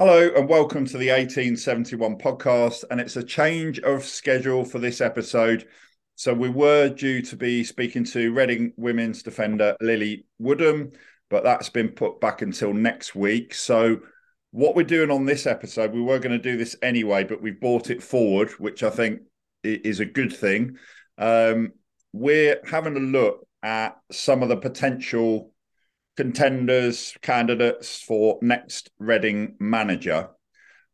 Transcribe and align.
Hello 0.00 0.30
and 0.34 0.48
welcome 0.48 0.86
to 0.86 0.96
the 0.96 1.10
1871 1.10 2.16
podcast. 2.16 2.84
And 2.90 3.02
it's 3.02 3.16
a 3.16 3.22
change 3.22 3.80
of 3.80 4.02
schedule 4.02 4.64
for 4.64 4.78
this 4.78 5.02
episode. 5.02 5.68
So 6.14 6.32
we 6.32 6.48
were 6.48 6.88
due 6.88 7.20
to 7.20 7.36
be 7.36 7.62
speaking 7.64 8.04
to 8.04 8.32
Reading 8.32 8.72
women's 8.78 9.22
defender 9.22 9.76
Lily 9.82 10.24
Woodham, 10.38 10.92
but 11.28 11.44
that's 11.44 11.68
been 11.68 11.90
put 11.90 12.18
back 12.18 12.40
until 12.40 12.72
next 12.72 13.14
week. 13.14 13.52
So 13.52 14.00
what 14.52 14.74
we're 14.74 14.84
doing 14.84 15.10
on 15.10 15.26
this 15.26 15.46
episode, 15.46 15.92
we 15.92 16.00
were 16.00 16.18
going 16.18 16.32
to 16.32 16.38
do 16.38 16.56
this 16.56 16.76
anyway, 16.80 17.24
but 17.24 17.42
we've 17.42 17.60
brought 17.60 17.90
it 17.90 18.02
forward, 18.02 18.52
which 18.52 18.82
I 18.82 18.88
think 18.88 19.20
is 19.62 20.00
a 20.00 20.06
good 20.06 20.34
thing. 20.34 20.78
Um, 21.18 21.72
we're 22.14 22.58
having 22.64 22.96
a 22.96 23.00
look 23.00 23.46
at 23.62 23.98
some 24.10 24.42
of 24.42 24.48
the 24.48 24.56
potential 24.56 25.52
contenders, 26.16 27.14
candidates 27.22 28.02
for 28.02 28.38
next 28.42 28.90
Reading 28.98 29.56
manager. 29.58 30.30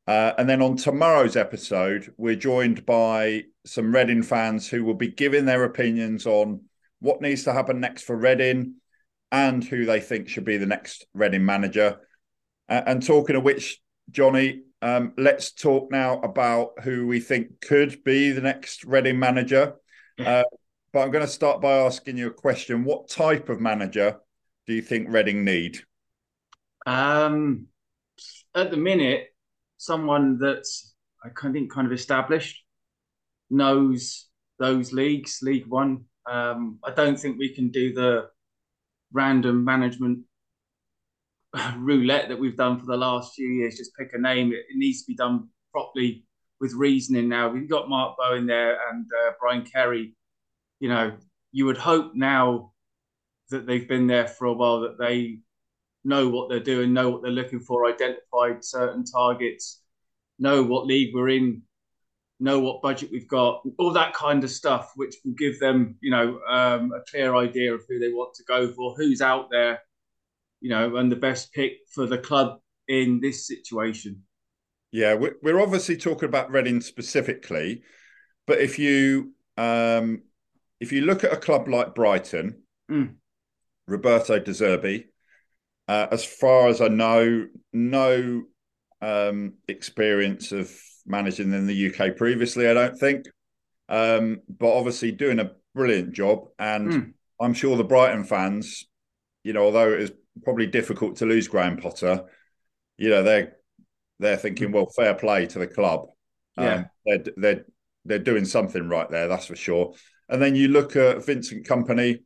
Uh, 0.07 0.33
and 0.38 0.48
then 0.48 0.62
on 0.62 0.77
tomorrow's 0.77 1.37
episode, 1.37 2.12
we're 2.16 2.37
joined 2.37 2.87
by 2.87 3.43
some 3.65 3.95
Reading 3.95 4.23
fans 4.23 4.68
who 4.68 4.85
will 4.85 4.95
be 4.95 5.09
giving 5.09 5.45
their 5.45 5.65
opinions 5.65 6.27
on 6.27 6.63
what 7.01 7.21
needs 7.21 7.45
to 7.45 7.52
happen 7.52 7.80
next 7.80 8.05
for 8.05 8.16
Reading 8.16 8.77
and 9.32 9.65
who 9.65 9.85
they 9.85 10.01
think 10.01 10.29
should 10.29 10.45
be 10.45 10.59
the 10.59 10.66
next 10.66 11.07
Reading 11.13 11.45
manager. 11.45 11.99
Uh, 12.68 12.83
and 12.87 13.05
talking 13.05 13.37
of 13.37 13.43
which, 13.43 13.80
Johnny, 14.10 14.62
um, 14.83 15.12
let's 15.16 15.51
talk 15.51 15.90
now 15.90 16.21
about 16.21 16.80
who 16.83 17.07
we 17.07 17.18
think 17.18 17.60
could 17.60 18.05
be 18.05 18.30
the 18.30 18.40
next 18.40 18.85
Reading 18.85 19.18
manager. 19.18 19.74
Uh, 20.18 20.45
but 20.93 21.01
I'm 21.01 21.10
going 21.10 21.27
to 21.27 21.30
start 21.30 21.60
by 21.60 21.79
asking 21.79 22.16
you 22.16 22.29
a 22.29 22.33
question. 22.33 22.85
What 22.85 23.09
type 23.09 23.49
of 23.49 23.60
manager 23.60 24.18
do 24.66 24.74
you 24.74 24.82
think 24.82 25.09
Reading 25.10 25.45
need? 25.45 25.80
Um, 26.86 27.66
at 28.54 28.70
the 28.70 28.76
minute, 28.76 29.28
someone 29.76 30.38
that's 30.38 30.95
I 31.24 31.50
think 31.50 31.72
kind 31.72 31.86
of 31.86 31.92
established, 31.92 32.62
knows 33.50 34.26
those 34.59 34.92
leagues, 34.92 35.40
League 35.42 35.66
One. 35.66 36.04
Um, 36.30 36.78
I 36.84 36.92
don't 36.92 37.18
think 37.18 37.38
we 37.38 37.54
can 37.54 37.70
do 37.70 37.92
the 37.92 38.28
random 39.12 39.64
management 39.64 40.20
roulette 41.76 42.28
that 42.28 42.38
we've 42.38 42.56
done 42.56 42.78
for 42.78 42.87
the 42.87 42.96
last 42.96 43.34
few 43.34 43.48
years. 43.48 43.76
Just 43.76 43.96
pick 43.96 44.10
a 44.12 44.18
name. 44.18 44.52
It, 44.52 44.64
it 44.68 44.76
needs 44.76 45.02
to 45.02 45.06
be 45.06 45.16
done 45.16 45.48
properly 45.72 46.24
with 46.60 46.72
reasoning. 46.74 47.28
Now 47.28 47.48
we've 47.48 47.68
got 47.68 47.88
Mark 47.88 48.16
Bowen 48.18 48.46
there 48.46 48.78
and 48.90 49.06
uh, 49.06 49.32
Brian 49.40 49.64
Carey. 49.64 50.14
You 50.80 50.88
know, 50.88 51.16
you 51.52 51.66
would 51.66 51.78
hope 51.78 52.12
now 52.14 52.72
that 53.51 53.66
they've 53.66 53.89
been 53.89 54.07
there 54.07 54.29
for 54.29 54.47
a 54.47 54.52
while, 54.52 54.80
that 54.80 54.99
they 54.99 55.39
know 56.05 56.29
what 56.29 56.49
they're 56.49 56.61
doing, 56.61 56.93
know 56.93 57.11
what 57.11 57.23
they're 57.23 57.30
looking 57.30 57.61
for, 57.61 57.87
identified 57.87 58.65
certain 58.65 59.05
targets, 59.05 59.83
know 60.39 60.63
what 60.63 60.87
league 60.87 61.15
we're 61.15 61.30
in, 61.30 61.63
know 62.39 62.61
what 62.61 62.83
budget 62.83 63.11
we've 63.11 63.29
got, 63.29 63.63
all 63.79 63.93
that 63.93 64.15
kind 64.15 64.44
of 64.44 64.50
stuff, 64.50 64.93
which 64.97 65.17
will 65.25 65.34
give 65.34 65.59
them, 65.59 65.97
you 66.00 66.11
know, 66.11 66.39
um, 66.49 66.93
a 66.93 67.01
clear 67.11 67.35
idea 67.35 67.75
of 67.75 67.83
who 67.89 67.99
they 67.99 68.09
want 68.09 68.35
to 68.35 68.45
go 68.45 68.71
for, 68.73 68.95
who's 68.95 69.21
out 69.21 69.49
there, 69.51 69.81
you 70.61 70.71
know, 70.71 70.97
and 70.97 71.11
the 71.11 71.17
best 71.17 71.53
pick 71.53 71.73
for 71.93 72.06
the 72.06 72.19
club 72.19 72.61
in 72.89 73.21
this 73.21 73.47
situation. 73.47 74.23
Yeah, 74.93 75.15
we're 75.15 75.61
obviously 75.61 75.97
talking 75.97 76.29
about 76.29 76.51
Reading 76.51 76.81
specifically, 76.81 77.83
but 78.47 78.61
if 78.61 78.79
you 78.79 79.33
um, 79.56 80.23
if 80.81 80.93
you 80.93 81.03
look 81.03 81.25
at 81.25 81.33
a 81.33 81.37
club 81.37 81.69
like 81.69 81.95
Brighton, 81.95 82.62
mm. 82.91 83.15
Roberto 83.87 84.39
De 84.39 84.51
Zerbi. 84.51 85.05
Uh, 85.89 86.09
as 86.11 86.25
far 86.25 86.69
as 86.69 86.81
I 86.81 86.89
know, 86.89 87.47
no 87.73 88.45
um, 89.01 89.55
experience 89.69 90.53
of 90.53 90.73
managing 91.07 91.53
in 91.53 91.67
the 91.67 91.95
UK 91.95 92.17
previously, 92.17 92.69
I 92.69 92.75
don't 92.75 92.99
think. 92.99 93.27
Um, 93.89 94.41
but 94.49 94.77
obviously 94.77 95.13
doing 95.13 95.39
a 95.39 95.53
brilliant 95.75 96.13
job. 96.13 96.49
And 96.59 96.89
mm. 96.89 97.13
I'm 97.41 97.55
sure 97.55 97.77
the 97.77 97.85
Brighton 97.85 98.25
fans, 98.25 98.85
you 99.45 99.53
know, 99.53 99.63
although 99.65 99.93
it 99.93 100.01
is 100.01 100.13
probably 100.43 100.67
difficult 100.67 101.17
to 101.17 101.27
lose 101.27 101.47
Graham 101.47 101.77
Potter, 101.77 102.25
you 102.97 103.11
know, 103.11 103.23
they're 103.23 103.57
they're 104.19 104.37
thinking, 104.37 104.73
well, 104.73 104.87
fair 104.87 105.15
play 105.15 105.47
to 105.47 105.59
the 105.59 105.67
club. 105.67 106.07
Yeah. 106.59 106.75
Um, 106.75 106.87
they're 107.05 107.25
they're 107.37 107.65
they're 108.05 108.19
doing 108.19 108.45
something 108.45 108.89
right 108.89 109.09
there, 109.11 109.29
that's 109.29 109.47
for 109.47 109.57
sure. 109.57 109.95
And 110.29 110.43
then 110.43 110.57
you 110.57 110.69
look 110.69 110.97
at 110.97 111.25
Vincent 111.25 111.67
Kompany, 111.67 112.23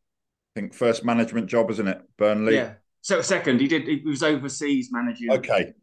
I 0.54 0.60
think 0.60 0.74
first 0.74 1.04
management 1.04 1.46
job, 1.46 1.70
isn't 1.70 1.86
it? 1.86 2.02
Burnley. 2.16 2.56
Yeah. 2.56 2.74
So 3.02 3.22
second, 3.22 3.60
he 3.60 3.68
did. 3.68 3.86
He 3.86 4.02
was 4.04 4.22
overseas 4.22 4.90
managing. 4.92 5.30
Okay. 5.30 5.74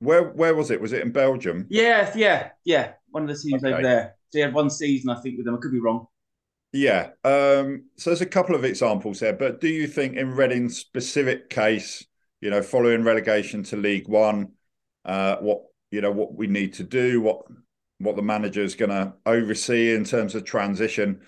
Where 0.00 0.30
where 0.30 0.54
was 0.54 0.70
it? 0.70 0.80
Was 0.80 0.92
it 0.92 1.02
in 1.02 1.12
Belgium? 1.12 1.66
Yeah, 1.70 2.12
yeah, 2.14 2.50
yeah. 2.64 2.92
One 3.10 3.22
of 3.22 3.28
the 3.28 3.42
teams 3.42 3.64
okay. 3.64 3.72
over 3.72 3.82
there. 3.82 4.16
So 4.30 4.38
he 4.38 4.42
had 4.42 4.52
one 4.52 4.68
season, 4.68 5.10
I 5.10 5.20
think, 5.20 5.36
with 5.36 5.46
them. 5.46 5.54
I 5.54 5.58
could 5.58 5.72
be 5.72 5.80
wrong. 5.80 6.06
Yeah. 6.72 7.10
Um, 7.24 7.84
so 7.96 8.10
there's 8.10 8.20
a 8.20 8.26
couple 8.26 8.54
of 8.54 8.64
examples 8.64 9.20
there, 9.20 9.32
but 9.32 9.60
do 9.60 9.68
you 9.68 9.86
think 9.86 10.16
in 10.16 10.32
Reading's 10.32 10.76
specific 10.76 11.48
case, 11.48 12.04
you 12.40 12.50
know, 12.50 12.60
following 12.60 13.02
relegation 13.02 13.62
to 13.64 13.76
League 13.76 14.08
One, 14.08 14.52
uh, 15.04 15.36
what 15.36 15.62
you 15.90 16.00
know, 16.00 16.10
what 16.10 16.34
we 16.34 16.46
need 16.46 16.74
to 16.74 16.84
do, 16.84 17.20
what 17.20 17.42
what 17.98 18.16
the 18.16 18.22
manager 18.22 18.62
is 18.62 18.74
going 18.74 18.90
to 18.90 19.14
oversee 19.24 19.94
in 19.94 20.04
terms 20.04 20.34
of 20.34 20.44
transition? 20.44 21.22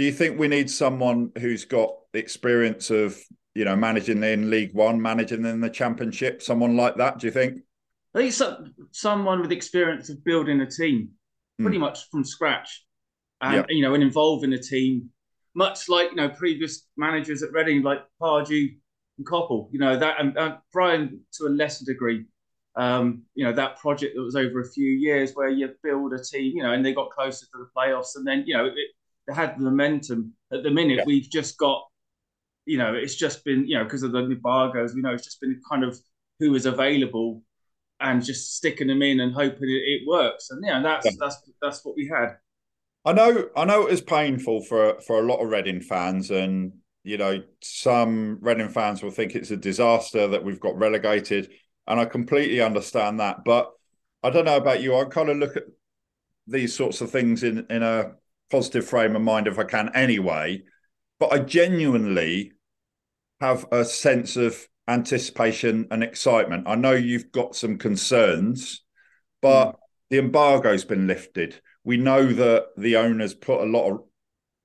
Do 0.00 0.06
you 0.06 0.12
think 0.12 0.38
we 0.38 0.48
need 0.48 0.70
someone 0.70 1.30
who's 1.38 1.66
got 1.66 1.90
experience 2.14 2.88
of 2.88 3.20
you 3.54 3.66
know 3.66 3.76
managing 3.76 4.24
in 4.24 4.48
League 4.48 4.72
One, 4.72 4.98
managing 5.02 5.44
in 5.44 5.60
the 5.60 5.68
Championship, 5.68 6.40
someone 6.40 6.74
like 6.74 6.96
that? 6.96 7.18
Do 7.18 7.26
you 7.26 7.30
think? 7.30 7.58
I 8.14 8.20
think 8.20 8.32
so, 8.32 8.64
someone 8.92 9.42
with 9.42 9.52
experience 9.52 10.08
of 10.08 10.24
building 10.24 10.62
a 10.62 10.66
team, 10.70 11.10
pretty 11.60 11.76
mm. 11.76 11.80
much 11.80 12.08
from 12.08 12.24
scratch, 12.24 12.82
and 13.42 13.66
you 13.68 13.82
know, 13.82 13.92
and 13.92 14.02
involving 14.02 14.54
a 14.54 14.58
team, 14.58 15.10
much 15.54 15.86
like 15.90 16.08
you 16.12 16.16
know 16.16 16.30
previous 16.30 16.88
managers 16.96 17.42
at 17.42 17.52
Reading, 17.52 17.82
like 17.82 18.00
Pardew 18.22 18.68
and 19.18 19.26
Coppell. 19.26 19.68
You 19.70 19.80
know 19.80 19.98
that, 19.98 20.18
and, 20.18 20.34
and 20.38 20.54
Brian 20.72 21.20
to 21.34 21.44
a 21.44 21.50
lesser 21.50 21.84
degree. 21.84 22.24
Um, 22.74 23.24
you 23.34 23.44
know 23.44 23.52
that 23.52 23.76
project 23.76 24.16
that 24.16 24.22
was 24.22 24.34
over 24.34 24.62
a 24.62 24.72
few 24.72 24.88
years 24.88 25.32
where 25.34 25.50
you 25.50 25.68
build 25.82 26.14
a 26.14 26.24
team, 26.24 26.56
you 26.56 26.62
know, 26.62 26.72
and 26.72 26.82
they 26.82 26.94
got 26.94 27.10
closer 27.10 27.44
to 27.44 27.58
the 27.58 27.68
playoffs, 27.76 28.16
and 28.16 28.26
then 28.26 28.44
you 28.46 28.56
know 28.56 28.64
it 28.64 28.74
had 29.34 29.56
the 29.56 29.62
momentum. 29.62 30.34
At 30.52 30.62
the 30.64 30.70
minute, 30.70 30.98
yeah. 30.98 31.04
we've 31.06 31.30
just 31.30 31.56
got 31.58 31.84
you 32.66 32.78
know, 32.78 32.94
it's 32.94 33.16
just 33.16 33.44
been, 33.44 33.66
you 33.66 33.76
know, 33.76 33.82
because 33.82 34.04
of 34.04 34.12
the 34.12 34.18
embargoes, 34.18 34.94
we 34.94 35.00
know 35.00 35.12
it's 35.12 35.24
just 35.24 35.40
been 35.40 35.60
kind 35.68 35.82
of 35.82 35.98
who 36.38 36.54
is 36.54 36.66
available 36.66 37.42
and 38.00 38.24
just 38.24 38.56
sticking 38.56 38.86
them 38.86 39.02
in 39.02 39.18
and 39.18 39.34
hoping 39.34 39.68
it, 39.68 39.82
it 39.82 40.02
works. 40.06 40.50
And 40.50 40.64
yeah, 40.64 40.80
that's 40.80 41.06
yeah. 41.06 41.12
that's 41.18 41.50
that's 41.60 41.84
what 41.84 41.96
we 41.96 42.06
had. 42.06 42.36
I 43.04 43.12
know, 43.12 43.48
I 43.56 43.64
know 43.64 43.82
it 43.82 43.90
was 43.90 44.02
painful 44.02 44.62
for 44.62 45.00
for 45.00 45.18
a 45.18 45.26
lot 45.26 45.40
of 45.40 45.50
Reading 45.50 45.80
fans, 45.80 46.30
and 46.30 46.72
you 47.02 47.18
know, 47.18 47.42
some 47.60 48.38
Reading 48.40 48.68
fans 48.68 49.02
will 49.02 49.10
think 49.10 49.34
it's 49.34 49.50
a 49.50 49.56
disaster 49.56 50.28
that 50.28 50.44
we've 50.44 50.60
got 50.60 50.78
relegated, 50.78 51.50
and 51.86 51.98
I 51.98 52.04
completely 52.04 52.60
understand 52.60 53.20
that. 53.20 53.44
But 53.44 53.72
I 54.22 54.30
don't 54.30 54.44
know 54.44 54.56
about 54.56 54.82
you. 54.82 54.96
I 54.96 55.04
kind 55.06 55.28
of 55.28 55.38
look 55.38 55.56
at 55.56 55.64
these 56.46 56.74
sorts 56.74 57.00
of 57.00 57.10
things 57.10 57.42
in 57.42 57.66
in 57.68 57.82
a 57.82 58.12
positive 58.50 58.86
frame 58.86 59.16
of 59.16 59.22
mind 59.22 59.46
if 59.46 59.58
I 59.58 59.64
can, 59.64 59.90
anyway. 59.94 60.62
But 61.18 61.32
I 61.32 61.38
genuinely 61.38 62.52
have 63.40 63.66
a 63.72 63.84
sense 63.84 64.36
of 64.36 64.66
anticipation 64.88 65.86
and 65.90 66.02
excitement. 66.02 66.64
I 66.66 66.74
know 66.74 66.92
you've 66.92 67.32
got 67.32 67.54
some 67.54 67.78
concerns, 67.78 68.82
but 69.40 69.72
mm. 69.72 69.76
the 70.10 70.18
embargo's 70.18 70.84
been 70.84 71.06
lifted. 71.06 71.60
We 71.84 71.96
know 71.96 72.26
that 72.32 72.68
the 72.76 72.96
owners 72.96 73.34
put 73.34 73.60
a 73.60 73.70
lot 73.70 73.90
of 73.90 74.00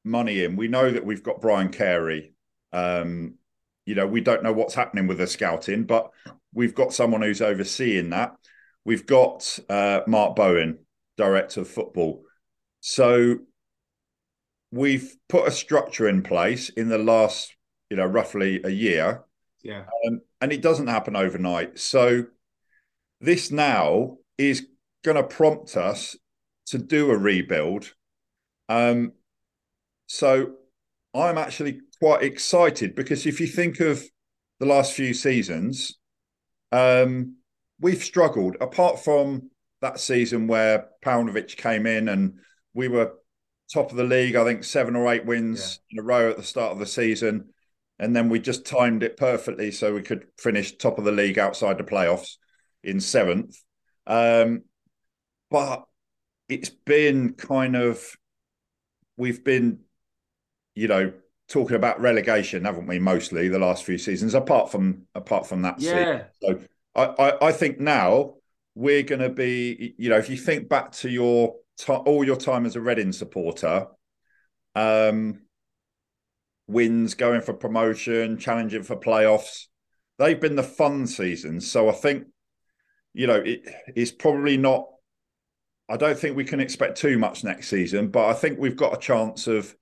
money 0.04 0.44
in. 0.44 0.56
We 0.56 0.68
know 0.68 0.90
that 0.90 1.06
we've 1.06 1.24
got 1.24 1.42
Brian 1.42 1.70
Carey. 1.70 2.34
Um, 2.74 3.36
you 3.86 3.96
know, 3.96 4.08
we 4.08 4.22
don't 4.22 4.44
know 4.44 4.54
what's 4.54 4.74
happening 4.74 5.08
with 5.08 5.20
the 5.20 5.28
scouting, 5.28 5.84
but 5.84 6.10
we've 6.54 6.76
got 6.76 6.94
someone 6.94 7.22
who's 7.22 7.42
overseeing 7.42 8.10
that. 8.10 8.36
We've 8.84 9.06
got 9.06 9.60
uh, 9.70 10.02
Mark 10.08 10.36
Bowen, 10.36 10.80
director 11.18 11.62
of 11.62 11.70
football. 11.70 12.24
So 12.82 13.40
we've 14.76 15.16
put 15.30 15.48
a 15.48 15.52
structure 15.52 16.08
in 16.08 16.22
place 16.22 16.70
in 16.70 16.90
the 16.90 16.98
last 16.98 17.56
you 17.90 17.98
know, 17.98 18.06
roughly 18.06 18.62
a 18.64 18.70
year. 18.70 19.24
Yeah. 19.64 19.84
Um, 20.08 20.22
and 20.42 20.52
it 20.52 20.62
doesn't 20.62 20.88
happen 20.88 21.16
overnight. 21.16 21.80
So 21.80 22.26
this 23.22 23.52
now 23.52 24.18
is 24.38 24.68
going 25.04 25.18
to 25.18 25.24
prompt 25.24 25.78
us 25.78 26.16
to 26.68 26.78
do 26.78 27.12
a 27.12 27.18
rebuild. 27.18 27.94
Um, 28.70 29.14
so 30.08 30.56
I'm 31.14 31.38
actually 31.38 31.82
quite 32.00 32.24
excited 32.24 32.96
because 32.96 33.26
if 33.26 33.40
you 33.40 33.48
think 33.48 33.80
of 33.80 34.04
the 34.60 34.66
last 34.66 34.94
few 34.94 35.14
seasons, 35.14 35.98
um, 36.72 37.38
we've 37.80 38.04
struggled. 38.04 38.58
Apart 38.62 39.04
from 39.04 39.52
that 39.82 40.00
season 40.00 40.48
where 40.48 40.88
Paunovic 41.04 41.56
came 41.56 41.86
in 41.86 42.10
and 42.10 42.40
we 42.74 42.88
were 42.88 43.14
top 43.74 43.92
of 43.92 43.98
the 43.98 44.04
league, 44.04 44.36
I 44.36 44.44
think 44.44 44.64
seven 44.64 44.96
or 44.96 45.12
eight 45.12 45.26
wins 45.26 45.80
yeah. 45.90 45.96
in 45.96 46.04
a 46.04 46.08
row 46.08 46.30
at 46.30 46.38
the 46.38 46.44
start 46.44 46.72
of 46.72 46.80
the 46.80 46.86
season. 46.86 47.50
And 47.98 48.16
then 48.16 48.30
we 48.30 48.40
just 48.40 48.66
timed 48.66 49.04
it 49.04 49.16
perfectly 49.16 49.72
so 49.72 49.94
we 49.94 50.02
could 50.02 50.28
finish 50.38 50.78
top 50.78 50.98
of 50.98 51.06
the 51.06 51.12
league 51.12 51.40
outside 51.40 51.78
the 51.78 51.84
playoffs 51.84 52.36
in 52.84 53.00
seventh. 53.00 53.58
Um, 54.06 54.64
but 55.50 55.86
it's 56.50 56.70
been 56.70 57.34
kind 57.34 57.76
of, 57.76 58.06
we've 59.18 59.44
been, 59.44 59.80
you 60.76 60.90
know, 60.90 61.14
talking 61.48 61.76
about 61.76 62.02
relegation, 62.02 62.66
haven't 62.66 62.88
we? 62.88 63.00
Mostly 63.00 63.48
the 63.48 63.60
last 63.60 63.84
few 63.86 63.98
seasons, 63.98 64.34
apart 64.34 64.72
from 64.72 65.04
apart 65.16 65.48
from 65.48 65.62
that. 65.62 65.80
Yeah. 65.80 66.26
Season. 66.42 66.60
So 66.60 66.60
I, 66.96 67.04
I, 67.04 67.48
I 67.48 67.52
think 67.52 67.80
now 67.80 68.36
we're 68.76 69.04
going 69.04 69.22
to 69.22 69.30
be, 69.30 69.96
you 69.98 70.10
know, 70.10 70.18
if 70.18 70.30
you 70.30 70.38
think 70.38 70.68
back 70.68 70.92
to 70.94 71.10
your 71.10 71.56
all 71.88 72.24
your 72.24 72.36
time 72.38 72.66
as 72.66 72.76
a 72.76 72.82
Reading 72.82 73.12
supporter, 73.12 73.88
um, 74.76 75.42
wins, 76.68 77.14
going 77.14 77.42
for 77.42 77.54
promotion, 77.54 78.38
challenging 78.38 78.84
for 78.84 78.96
playoffs, 78.96 79.66
they've 80.18 80.40
been 80.40 80.56
the 80.56 80.64
fun 80.64 81.08
seasons. 81.08 81.70
So 81.70 81.90
I 81.90 81.94
think, 81.94 82.26
you 83.14 83.28
know, 83.28 83.36
it, 83.36 83.62
it's 83.96 84.12
probably 84.12 84.58
not. 84.58 84.88
I 85.88 85.98
don't 85.98 86.18
think 86.18 86.36
we 86.36 86.46
can 86.46 86.60
expect 86.60 86.98
too 86.98 87.20
much 87.20 87.44
next 87.44 87.68
season, 87.68 88.10
but 88.10 88.26
I 88.26 88.34
think 88.34 88.58
we've 88.58 88.76
got 88.76 88.96
a 88.96 89.00
chance 89.00 89.46
of 89.46 89.76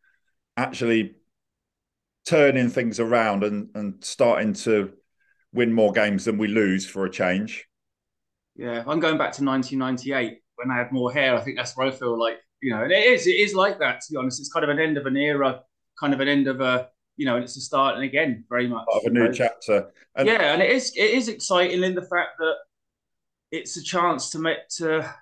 actually 0.57 1.15
turning 2.25 2.69
things 2.69 2.99
around 2.99 3.43
and 3.43 3.69
and 3.73 4.03
starting 4.03 4.53
to 4.53 4.93
win 5.53 5.71
more 5.71 5.91
games 5.91 6.25
than 6.25 6.37
we 6.37 6.47
lose 6.47 6.85
for 6.85 7.05
a 7.05 7.11
change. 7.11 7.65
Yeah, 8.55 8.83
I'm 8.85 8.99
going 8.99 9.17
back 9.17 9.33
to 9.33 9.43
1998 9.43 10.42
when 10.65 10.75
I 10.75 10.79
had 10.79 10.91
more 10.91 11.11
hair. 11.11 11.35
I 11.35 11.41
think 11.41 11.57
that's 11.57 11.75
where 11.75 11.87
I 11.87 11.91
feel 11.91 12.19
like 12.19 12.39
you 12.61 12.71
know, 12.71 12.83
and 12.83 12.91
it 12.91 13.05
is 13.05 13.27
it 13.27 13.35
is 13.35 13.53
like 13.53 13.79
that. 13.79 14.01
To 14.01 14.13
be 14.13 14.17
honest, 14.17 14.39
it's 14.39 14.51
kind 14.51 14.63
of 14.63 14.69
an 14.69 14.79
end 14.79 14.97
of 14.97 15.05
an 15.05 15.17
era, 15.17 15.61
kind 15.99 16.13
of 16.13 16.19
an 16.19 16.27
end 16.27 16.47
of 16.47 16.61
a 16.61 16.89
you 17.17 17.25
know, 17.25 17.35
and 17.35 17.43
it's 17.43 17.57
a 17.57 17.61
start 17.61 17.95
and 17.95 18.03
again 18.03 18.43
very 18.49 18.67
much 18.67 18.85
of 18.93 19.03
a 19.05 19.09
new 19.09 19.25
know. 19.25 19.31
chapter. 19.31 19.91
And 20.15 20.27
yeah, 20.27 20.53
and 20.53 20.61
it 20.61 20.71
is 20.71 20.93
it 20.95 21.11
is 21.11 21.27
exciting 21.27 21.83
in 21.83 21.95
the 21.95 22.01
fact 22.01 22.31
that 22.39 22.55
it's 23.51 23.77
a 23.77 23.83
chance 23.83 24.29
to 24.31 24.39
make 24.39 24.67
to 24.77 25.13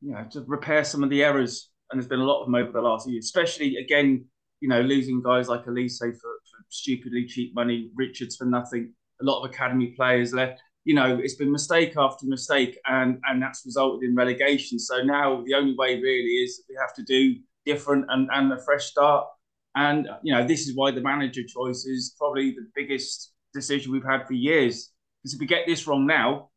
you 0.00 0.12
know 0.12 0.24
to 0.30 0.42
repair 0.46 0.84
some 0.84 1.02
of 1.02 1.10
the 1.10 1.22
errors, 1.22 1.70
and 1.90 2.00
there's 2.00 2.08
been 2.08 2.20
a 2.20 2.24
lot 2.24 2.40
of 2.40 2.46
them 2.46 2.54
over 2.54 2.72
the 2.72 2.80
last 2.80 3.08
year, 3.08 3.18
especially 3.18 3.76
again 3.76 4.24
you 4.60 4.68
know 4.68 4.80
losing 4.80 5.22
guys 5.22 5.48
like 5.48 5.64
Olise 5.66 5.98
for, 5.98 6.12
for 6.12 6.64
stupidly 6.68 7.26
cheap 7.26 7.54
money, 7.54 7.90
Richards 7.94 8.36
for 8.36 8.44
nothing, 8.44 8.92
a 9.20 9.24
lot 9.24 9.42
of 9.42 9.50
academy 9.50 9.88
players 9.96 10.32
left 10.32 10.60
you 10.86 10.94
know, 10.94 11.18
it's 11.20 11.34
been 11.34 11.50
mistake 11.50 11.94
after 11.98 12.26
mistake, 12.26 12.78
and 12.86 13.20
and 13.28 13.42
that's 13.42 13.66
resulted 13.66 14.08
in 14.08 14.14
relegation. 14.14 14.78
So 14.78 15.02
now 15.02 15.42
the 15.44 15.54
only 15.54 15.74
way 15.74 16.00
really 16.00 16.36
is 16.44 16.62
we 16.68 16.76
have 16.80 16.94
to 16.94 17.02
do 17.02 17.34
different 17.66 18.06
and 18.08 18.28
and 18.32 18.52
a 18.52 18.58
fresh 18.58 18.84
start. 18.84 19.26
And 19.74 20.08
you 20.22 20.32
know, 20.32 20.46
this 20.46 20.68
is 20.68 20.76
why 20.76 20.92
the 20.92 21.00
manager 21.00 21.42
choice 21.42 21.84
is 21.86 22.14
probably 22.16 22.52
the 22.52 22.68
biggest 22.76 23.32
decision 23.52 23.90
we've 23.90 24.04
had 24.04 24.28
for 24.28 24.34
years. 24.34 24.92
Because 25.22 25.34
if 25.34 25.40
we 25.40 25.46
get 25.46 25.66
this 25.66 25.88
wrong 25.88 26.06
now, 26.06 26.50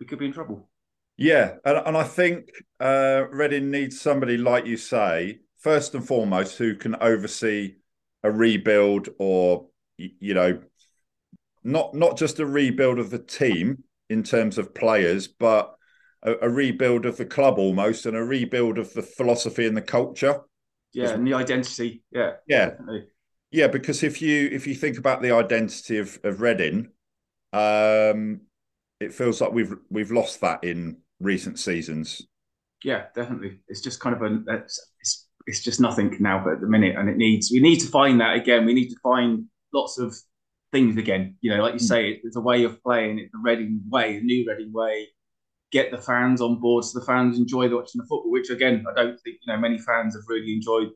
we 0.00 0.06
could 0.06 0.18
be 0.18 0.24
in 0.24 0.32
trouble. 0.32 0.66
Yeah, 1.18 1.56
and, 1.66 1.76
and 1.88 1.96
I 1.96 2.04
think 2.04 2.48
uh, 2.80 3.24
Reading 3.30 3.70
needs 3.70 4.00
somebody 4.00 4.38
like 4.38 4.64
you 4.64 4.78
say, 4.78 5.40
first 5.58 5.94
and 5.94 6.06
foremost, 6.06 6.56
who 6.56 6.74
can 6.74 6.96
oversee 7.02 7.74
a 8.22 8.30
rebuild 8.30 9.10
or 9.18 9.66
you 9.98 10.32
know 10.32 10.58
not 11.62 11.94
not 11.94 12.16
just 12.16 12.38
a 12.38 12.46
rebuild 12.46 12.98
of 12.98 13.10
the 13.10 13.18
team 13.18 13.84
in 14.08 14.22
terms 14.22 14.58
of 14.58 14.74
players, 14.74 15.28
but 15.28 15.74
a, 16.22 16.34
a 16.42 16.48
rebuild 16.48 17.06
of 17.06 17.16
the 17.16 17.24
club 17.24 17.58
almost, 17.58 18.06
and 18.06 18.16
a 18.16 18.24
rebuild 18.24 18.78
of 18.78 18.92
the 18.94 19.02
philosophy 19.02 19.66
and 19.66 19.76
the 19.76 19.82
culture. 19.82 20.40
Yeah, 20.92 21.10
and 21.10 21.26
the 21.26 21.34
identity. 21.34 22.02
Yeah, 22.10 22.32
yeah, 22.48 22.70
definitely. 22.70 23.06
yeah. 23.50 23.68
Because 23.68 24.02
if 24.02 24.20
you 24.20 24.48
if 24.52 24.66
you 24.66 24.74
think 24.74 24.98
about 24.98 25.22
the 25.22 25.32
identity 25.32 25.98
of 25.98 26.18
of 26.24 26.40
Reading, 26.40 26.90
um, 27.52 28.42
it 28.98 29.14
feels 29.14 29.40
like 29.40 29.52
we've 29.52 29.74
we've 29.88 30.10
lost 30.10 30.40
that 30.40 30.64
in 30.64 30.98
recent 31.20 31.58
seasons. 31.58 32.26
Yeah, 32.82 33.06
definitely. 33.14 33.60
It's 33.68 33.82
just 33.82 34.00
kind 34.00 34.16
of 34.16 34.22
a 34.22 34.42
it's 34.56 35.28
it's 35.46 35.62
just 35.62 35.80
nothing 35.80 36.16
now, 36.20 36.42
but 36.44 36.54
at 36.54 36.60
the 36.60 36.66
minute, 36.66 36.96
and 36.96 37.08
it 37.08 37.16
needs 37.16 37.50
we 37.52 37.60
need 37.60 37.80
to 37.80 37.88
find 37.88 38.20
that 38.20 38.36
again. 38.36 38.66
We 38.66 38.74
need 38.74 38.90
to 38.90 38.98
find 39.02 39.44
lots 39.72 39.98
of 39.98 40.16
things 40.72 40.96
again. 40.96 41.36
You 41.40 41.54
know, 41.54 41.62
like 41.62 41.74
you 41.74 41.80
hmm. 41.80 41.86
say, 41.86 42.20
it's 42.22 42.36
a 42.36 42.40
way 42.40 42.64
of 42.64 42.82
playing. 42.82 43.18
It's 43.18 43.32
the 43.32 43.38
Reading 43.38 43.82
way, 43.88 44.18
the 44.18 44.24
new 44.24 44.44
Reading 44.48 44.72
way. 44.72 45.08
Get 45.72 45.92
the 45.92 45.98
fans 45.98 46.40
on 46.40 46.60
board 46.60 46.84
so 46.84 46.98
the 46.98 47.06
fans 47.06 47.38
enjoy 47.38 47.74
watching 47.74 48.00
the 48.00 48.06
football. 48.08 48.30
Which 48.30 48.50
again, 48.50 48.84
I 48.90 48.94
don't 48.94 49.18
think 49.20 49.36
you 49.42 49.52
know 49.52 49.58
many 49.58 49.78
fans 49.78 50.14
have 50.14 50.24
really 50.28 50.52
enjoyed. 50.52 50.90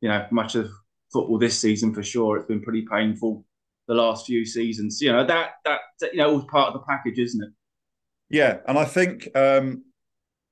You 0.00 0.10
know, 0.10 0.26
much 0.30 0.54
of 0.54 0.70
football 1.12 1.38
this 1.38 1.58
season 1.58 1.94
for 1.94 2.02
sure. 2.02 2.36
It's 2.36 2.46
been 2.46 2.62
pretty 2.62 2.84
painful 2.90 3.44
the 3.86 3.94
last 3.94 4.26
few 4.26 4.44
seasons. 4.44 5.00
You 5.00 5.12
know 5.12 5.26
that 5.26 5.52
that, 5.64 5.80
you 6.12 6.18
know 6.18 6.32
all 6.32 6.46
part 6.46 6.68
of 6.68 6.74
the 6.74 6.86
package, 6.86 7.18
isn't 7.18 7.42
it? 7.42 7.50
Yeah, 8.30 8.58
and 8.66 8.78
I 8.78 8.84
think 8.84 9.28
um, 9.36 9.84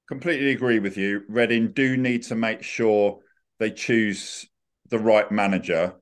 completely 0.08 0.50
agree 0.50 0.78
with 0.78 0.96
you. 0.96 1.22
Reading 1.28 1.72
do 1.72 1.96
need 1.96 2.22
to 2.24 2.34
make 2.34 2.62
sure 2.62 3.18
they 3.58 3.70
choose 3.70 4.46
the 4.88 4.98
right 4.98 5.30
manager. 5.30 5.94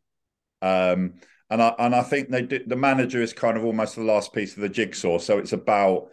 Um, 0.62 1.14
and 1.50 1.60
I 1.60 1.74
and 1.78 1.94
I 1.94 2.02
think 2.02 2.30
they 2.30 2.42
do, 2.42 2.60
the 2.64 2.76
manager 2.76 3.20
is 3.20 3.32
kind 3.32 3.56
of 3.56 3.64
almost 3.64 3.96
the 3.96 4.04
last 4.04 4.32
piece 4.32 4.54
of 4.54 4.62
the 4.62 4.68
jigsaw. 4.68 5.18
So 5.18 5.38
it's 5.38 5.52
about 5.52 6.10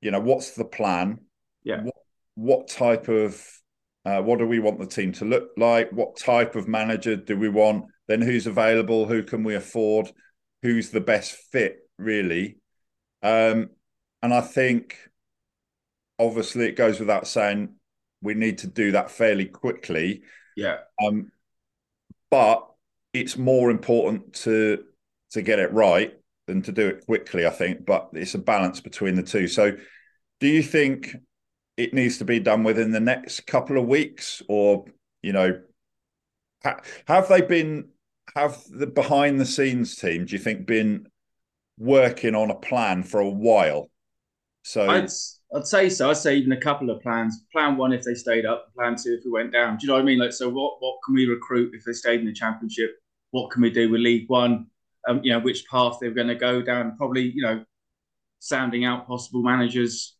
you 0.00 0.10
know 0.10 0.20
what's 0.20 0.52
the 0.52 0.64
plan? 0.64 1.20
Yeah. 1.64 1.82
What, 1.82 1.94
what 2.34 2.68
type 2.68 3.08
of 3.08 3.44
uh, 4.04 4.22
what 4.22 4.38
do 4.38 4.46
we 4.46 4.60
want 4.60 4.78
the 4.78 4.86
team 4.86 5.12
to 5.12 5.24
look 5.24 5.50
like? 5.56 5.90
What 5.90 6.16
type 6.16 6.54
of 6.54 6.68
manager 6.68 7.16
do 7.16 7.36
we 7.36 7.48
want? 7.48 7.86
Then 8.06 8.22
who's 8.22 8.46
available? 8.46 9.06
Who 9.06 9.24
can 9.24 9.42
we 9.42 9.56
afford? 9.56 10.12
Who's 10.62 10.90
the 10.90 11.00
best 11.00 11.32
fit? 11.50 11.78
Really, 11.98 12.58
um, 13.22 13.70
and 14.22 14.32
I 14.32 14.42
think 14.42 14.98
obviously 16.18 16.66
it 16.66 16.76
goes 16.76 17.00
without 17.00 17.26
saying 17.26 17.74
we 18.22 18.34
need 18.34 18.58
to 18.58 18.66
do 18.66 18.92
that 18.92 19.10
fairly 19.10 19.46
quickly. 19.46 20.22
Yeah. 20.56 20.78
Um, 21.04 21.32
but 22.30 22.68
it's 23.20 23.36
more 23.36 23.70
important 23.70 24.32
to 24.32 24.84
to 25.30 25.42
get 25.42 25.58
it 25.58 25.72
right 25.72 26.14
than 26.46 26.62
to 26.62 26.72
do 26.72 26.86
it 26.86 27.04
quickly. 27.06 27.46
I 27.46 27.50
think, 27.50 27.84
but 27.86 28.10
it's 28.12 28.34
a 28.34 28.38
balance 28.38 28.80
between 28.80 29.14
the 29.14 29.22
two. 29.22 29.48
So, 29.48 29.76
do 30.40 30.46
you 30.46 30.62
think 30.62 31.16
it 31.76 31.92
needs 31.94 32.18
to 32.18 32.24
be 32.24 32.40
done 32.40 32.62
within 32.62 32.92
the 32.92 33.00
next 33.00 33.46
couple 33.46 33.78
of 33.78 33.86
weeks, 33.86 34.42
or 34.48 34.84
you 35.22 35.32
know, 35.32 35.60
have 37.06 37.28
they 37.28 37.40
been 37.40 37.88
have 38.34 38.62
the 38.70 38.86
behind 38.86 39.40
the 39.40 39.46
scenes 39.46 39.96
team? 39.96 40.26
Do 40.26 40.32
you 40.32 40.38
think 40.38 40.66
been 40.66 41.06
working 41.78 42.34
on 42.34 42.50
a 42.50 42.54
plan 42.54 43.02
for 43.02 43.20
a 43.20 43.28
while? 43.28 43.90
So 44.62 44.88
I'd 44.88 45.10
I'd 45.54 45.66
say 45.66 45.88
so. 45.88 46.10
I'd 46.10 46.16
say 46.16 46.36
even 46.36 46.52
a 46.52 46.60
couple 46.60 46.90
of 46.90 47.00
plans. 47.00 47.44
Plan 47.52 47.76
one 47.76 47.92
if 47.92 48.02
they 48.02 48.14
stayed 48.14 48.44
up. 48.44 48.72
Plan 48.74 48.96
two 48.96 49.16
if 49.18 49.24
we 49.24 49.30
went 49.30 49.52
down. 49.52 49.76
Do 49.76 49.86
you 49.86 49.88
know 49.88 49.94
what 49.94 50.02
I 50.02 50.04
mean? 50.04 50.18
Like, 50.18 50.32
so 50.32 50.48
what 50.48 50.76
what 50.80 50.98
can 51.04 51.14
we 51.14 51.26
recruit 51.26 51.72
if 51.74 51.84
they 51.84 51.92
stayed 51.92 52.20
in 52.20 52.26
the 52.26 52.32
championship? 52.32 52.96
What 53.30 53.50
can 53.50 53.62
we 53.62 53.70
do 53.70 53.90
with 53.90 54.00
League 54.00 54.28
One? 54.28 54.66
Um, 55.08 55.20
you 55.22 55.32
know, 55.32 55.38
which 55.38 55.66
path 55.68 55.98
they're 56.00 56.10
going 56.10 56.28
to 56.28 56.34
go 56.34 56.62
down. 56.62 56.96
Probably, 56.96 57.30
you 57.30 57.42
know, 57.42 57.64
sounding 58.40 58.84
out 58.84 59.06
possible 59.06 59.42
managers 59.42 60.16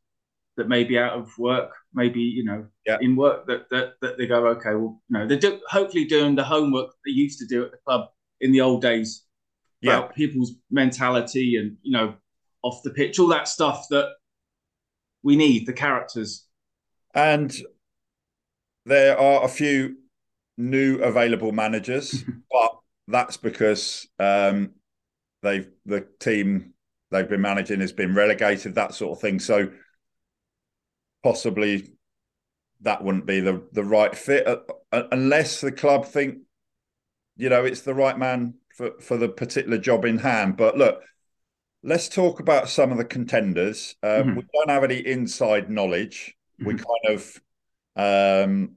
that 0.57 0.69
may 0.69 0.85
be 0.85 0.99
out 0.99 1.13
of 1.13 1.31
work, 1.39 1.73
maybe 1.93 2.21
you 2.21 2.45
know, 2.45 2.67
yeah. 2.87 2.97
in 3.01 3.15
work 3.15 3.47
that, 3.47 3.69
that 3.71 3.95
that 4.01 4.17
they 4.19 4.27
go, 4.27 4.47
okay, 4.49 4.75
well, 4.75 5.01
you 5.09 5.19
know, 5.19 5.27
they're 5.27 5.39
do, 5.39 5.61
hopefully 5.69 6.05
doing 6.05 6.35
the 6.35 6.45
homework 6.45 6.91
they 7.05 7.13
used 7.13 7.39
to 7.39 7.47
do 7.47 7.65
at 7.65 7.73
the 7.73 7.79
club 7.87 8.09
in 8.41 8.53
the 8.53 8.61
old 8.61 8.83
days 8.83 9.25
yeah. 9.81 9.99
about 9.99 10.15
people's 10.15 10.55
mentality 10.71 11.57
and 11.57 11.77
you 11.83 11.93
know, 11.93 12.15
off 12.63 12.83
the 12.83 12.91
pitch, 12.91 13.19
all 13.19 13.29
that 13.29 13.49
stuff 13.49 13.87
that 13.91 14.13
we 15.23 15.37
need, 15.37 15.67
the 15.67 15.73
characters. 15.73 16.47
And 17.15 17.55
there 18.85 19.19
are 19.19 19.45
a 19.45 19.49
few 19.49 19.97
new 20.57 20.99
available 20.99 21.53
managers, 21.53 22.25
but 22.51 22.79
that's 23.09 23.37
because 23.37 24.07
um, 24.19 24.73
they've 25.43 25.69
the 25.85 26.07
team 26.21 26.75
they've 27.11 27.29
been 27.29 27.41
managing 27.41 27.81
has 27.81 27.93
been 27.93 28.15
relegated, 28.15 28.75
that 28.75 28.95
sort 28.95 29.17
of 29.17 29.21
thing. 29.21 29.39
So 29.39 29.71
possibly 31.23 31.93
that 32.83 33.03
wouldn't 33.03 33.27
be 33.27 33.41
the 33.41 33.67
the 33.73 33.85
right 33.85 34.15
fit 34.15 34.47
uh, 34.47 34.59
uh, 34.93 35.05
unless 35.13 35.61
the 35.61 35.73
club 35.73 36.07
think 36.07 36.39
you 37.37 37.49
know 37.49 37.65
it's 37.65 37.83
the 37.83 37.95
right 37.95 38.19
man 38.19 38.55
for 38.75 38.93
for 39.01 39.17
the 39.17 39.29
particular 39.29 39.79
job 39.79 40.05
in 40.05 40.19
hand. 40.19 40.57
But 40.57 40.77
look, 40.77 41.03
let's 41.83 42.09
talk 42.09 42.41
about 42.41 42.69
some 42.69 42.93
of 42.93 42.99
the 42.99 43.05
contenders. 43.05 43.95
Um, 44.03 44.11
mm-hmm. 44.11 44.37
We 44.37 44.45
don't 44.53 44.71
have 44.71 44.85
any 44.85 44.99
inside 44.99 45.71
knowledge. 45.71 46.35
Mm-hmm. 46.61 46.67
We 46.67 46.75
kind 46.75 47.17
of 47.17 47.41
um, 47.97 48.77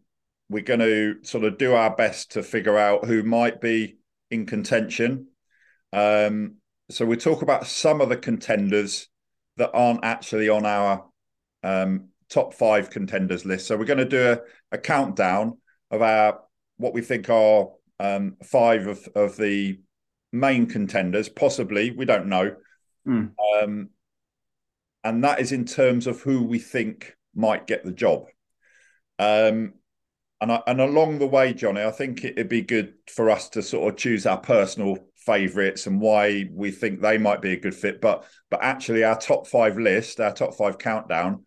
we're 0.50 0.64
going 0.64 0.80
to 0.80 1.18
sort 1.24 1.44
of 1.44 1.58
do 1.58 1.74
our 1.74 1.96
best 1.96 2.32
to 2.32 2.44
figure 2.44 2.78
out 2.78 3.06
who 3.06 3.24
might 3.24 3.62
be 3.62 3.99
in 4.32 4.46
contention. 4.46 5.28
Um, 5.94 6.56
so 6.90 7.06
we 7.06 7.18
talk 7.18 7.42
about 7.42 7.68
some 7.68 8.02
of 8.02 8.10
the 8.10 8.18
contenders 8.18 9.08
that 9.58 9.72
aren't 9.74 10.04
actually 10.04 10.50
on 10.50 10.66
our 10.66 11.06
um, 11.64 12.10
top 12.30 12.54
five 12.54 12.90
contenders 12.90 13.46
list. 13.46 13.68
So 13.68 13.78
we're 13.78 13.86
going 13.86 14.00
to 14.00 14.06
do 14.06 14.32
a, 14.32 14.40
a 14.72 14.78
countdown 14.78 15.58
of 15.92 16.02
our 16.02 16.40
what 16.78 16.94
we 16.94 17.02
think 17.02 17.30
are 17.30 17.68
um, 18.00 18.38
five 18.44 18.88
of, 18.88 19.08
of 19.16 19.36
the 19.36 19.80
main 20.32 20.66
contenders, 20.66 21.28
possibly 21.28 21.92
we 21.92 22.06
don't 22.06 22.28
know, 22.28 22.56
mm. 23.06 23.32
um, 23.62 23.90
and 25.04 25.24
that 25.24 25.40
is 25.40 25.52
in 25.52 25.66
terms 25.66 26.08
of 26.08 26.22
who 26.22 26.44
we 26.44 26.60
think 26.60 27.16
might 27.36 27.68
get 27.68 27.84
the 27.84 27.92
job. 27.92 28.26
Um, 29.18 29.74
and 30.42 30.52
I, 30.52 30.62
and 30.68 30.80
along 30.80 31.20
the 31.20 31.28
way, 31.28 31.54
Johnny, 31.54 31.82
I 31.82 31.92
think 31.92 32.24
it'd 32.24 32.50
be 32.50 32.62
good 32.62 32.94
for 33.08 33.30
us 33.30 33.50
to 33.50 33.62
sort 33.62 33.92
of 33.92 34.00
choose 34.00 34.26
our 34.26 34.38
personal 34.38 34.98
favourites 35.18 35.86
and 35.86 36.00
why 36.00 36.50
we 36.52 36.72
think 36.72 37.02
they 37.02 37.18
might 37.18 37.42
be 37.42 37.54
a 37.54 37.60
good 37.60 37.76
fit. 37.76 38.02
But 38.02 38.26
but 38.50 38.64
actually, 38.64 39.04
our 39.04 39.18
top 39.18 39.48
five 39.48 39.78
list, 39.78 40.20
our 40.20 40.34
top 40.34 40.56
five 40.56 40.78
countdown, 40.78 41.46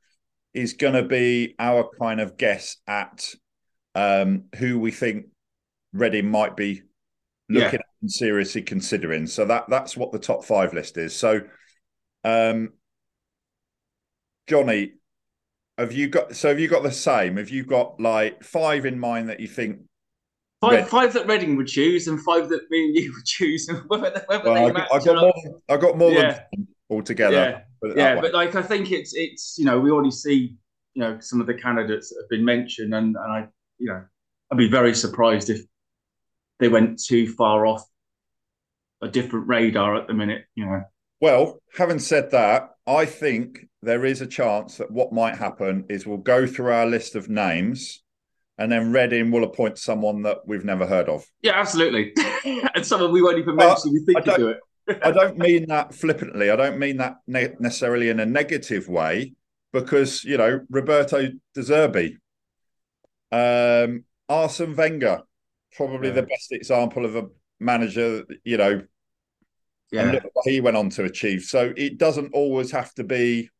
is 0.54 0.74
going 0.74 0.94
to 0.94 1.02
be 1.02 1.54
our 1.58 1.88
kind 1.98 2.20
of 2.20 2.36
guess 2.36 2.76
at 2.86 3.34
um, 3.94 4.44
who 4.56 4.78
we 4.78 4.90
think 4.90 5.26
Reading 5.94 6.30
might 6.30 6.56
be 6.56 6.82
looking 7.50 7.72
yeah. 7.72 7.78
at 7.80 7.86
and 8.00 8.10
seriously 8.10 8.62
considering. 8.62 9.26
So 9.26 9.44
that 9.46 9.64
that's 9.68 9.96
what 9.96 10.12
the 10.12 10.18
top 10.18 10.44
five 10.44 10.72
list 10.74 10.96
is. 10.96 11.14
So, 11.14 11.42
um, 12.24 12.70
Johnny, 14.46 14.92
have 15.78 15.92
you 15.92 16.08
got? 16.08 16.36
So 16.36 16.48
have 16.48 16.60
you 16.60 16.68
got 16.68 16.82
the 16.82 16.92
same? 16.92 17.36
Have 17.36 17.50
you 17.50 17.64
got 17.64 18.00
like 18.00 18.42
five 18.44 18.84
in 18.86 18.98
mind 18.98 19.28
that 19.28 19.40
you 19.40 19.48
think? 19.48 19.78
Five, 20.60 20.72
Red... 20.72 20.88
five 20.88 21.12
that 21.14 21.26
Reading 21.26 21.56
would 21.56 21.66
choose, 21.66 22.06
and 22.08 22.22
five 22.22 22.48
that 22.50 22.70
me 22.70 22.86
and 22.86 22.96
you 22.96 23.12
would 23.14 23.24
choose. 23.24 23.68
whether, 23.88 24.22
whether 24.26 24.50
well, 24.50 24.66
I, 24.66 24.70
got, 24.70 24.92
I 24.92 25.04
got 25.04 25.16
more. 25.16 25.60
I 25.68 25.76
got 25.76 25.98
more 25.98 26.12
yeah. 26.12 26.40
than 26.52 26.68
altogether. 26.90 27.64
Yeah, 27.82 27.92
yeah 27.96 28.20
but 28.20 28.34
like 28.34 28.54
I 28.54 28.62
think 28.62 28.92
it's 28.92 29.14
it's 29.14 29.56
you 29.58 29.64
know 29.64 29.80
we 29.80 29.90
already 29.90 30.10
see 30.10 30.56
you 30.94 31.00
know 31.00 31.18
some 31.20 31.40
of 31.40 31.46
the 31.46 31.54
candidates 31.54 32.10
that 32.10 32.22
have 32.22 32.28
been 32.28 32.44
mentioned, 32.44 32.94
and 32.94 33.16
and 33.16 33.32
I 33.32 33.48
you 33.78 33.88
know 33.88 34.04
I'd 34.50 34.58
be 34.58 34.68
very 34.68 34.94
surprised 34.94 35.48
if 35.48 35.62
they 36.60 36.68
went 36.68 37.02
too 37.02 37.32
far 37.32 37.66
off 37.66 37.84
a 39.00 39.08
different 39.08 39.48
radar 39.48 39.96
at 39.96 40.06
the 40.06 40.14
minute. 40.14 40.44
You 40.54 40.66
know. 40.66 40.82
Well, 41.20 41.60
having 41.76 41.98
said 41.98 42.32
that, 42.32 42.71
I 42.86 43.04
think 43.06 43.66
there 43.82 44.04
is 44.04 44.20
a 44.20 44.26
chance 44.26 44.76
that 44.78 44.90
what 44.90 45.12
might 45.12 45.36
happen 45.36 45.84
is 45.88 46.06
we'll 46.06 46.18
go 46.18 46.46
through 46.46 46.72
our 46.72 46.86
list 46.86 47.14
of 47.14 47.28
names 47.28 48.02
and 48.58 48.70
then 48.70 48.92
Reading 48.92 49.30
will 49.30 49.44
appoint 49.44 49.78
someone 49.78 50.22
that 50.22 50.38
we've 50.46 50.64
never 50.64 50.86
heard 50.86 51.08
of. 51.08 51.26
Yeah, 51.42 51.58
absolutely. 51.58 52.12
and 52.44 52.84
someone 52.86 53.12
we 53.12 53.22
won't 53.22 53.38
even 53.38 53.56
mention. 53.56 53.92
we 53.92 54.04
think 54.04 54.24
to 54.24 54.36
do 54.36 54.48
it. 54.48 54.60
I 55.02 55.10
don't 55.10 55.38
mean 55.38 55.66
that 55.68 55.94
flippantly. 55.94 56.50
I 56.50 56.56
don't 56.56 56.78
mean 56.78 56.96
that 56.98 57.16
ne- 57.26 57.54
necessarily 57.60 58.08
in 58.08 58.20
a 58.20 58.26
negative 58.26 58.88
way, 58.88 59.32
because 59.72 60.24
you 60.24 60.36
know 60.36 60.60
Roberto 60.68 61.28
De 61.54 61.60
Zerbi, 61.60 62.18
um, 63.30 64.04
Arsene 64.28 64.76
Wenger, 64.76 65.22
probably 65.76 66.08
yeah. 66.08 66.14
the 66.14 66.22
best 66.24 66.52
example 66.52 67.04
of 67.04 67.16
a 67.16 67.26
manager. 67.60 68.24
You 68.44 68.56
know, 68.56 68.82
yeah. 69.92 70.20
he 70.44 70.60
went 70.60 70.76
on 70.76 70.90
to 70.90 71.04
achieve. 71.04 71.42
So 71.42 71.72
it 71.76 71.98
doesn't 71.98 72.32
always 72.32 72.70
have 72.70 72.92
to 72.94 73.04
be 73.04 73.50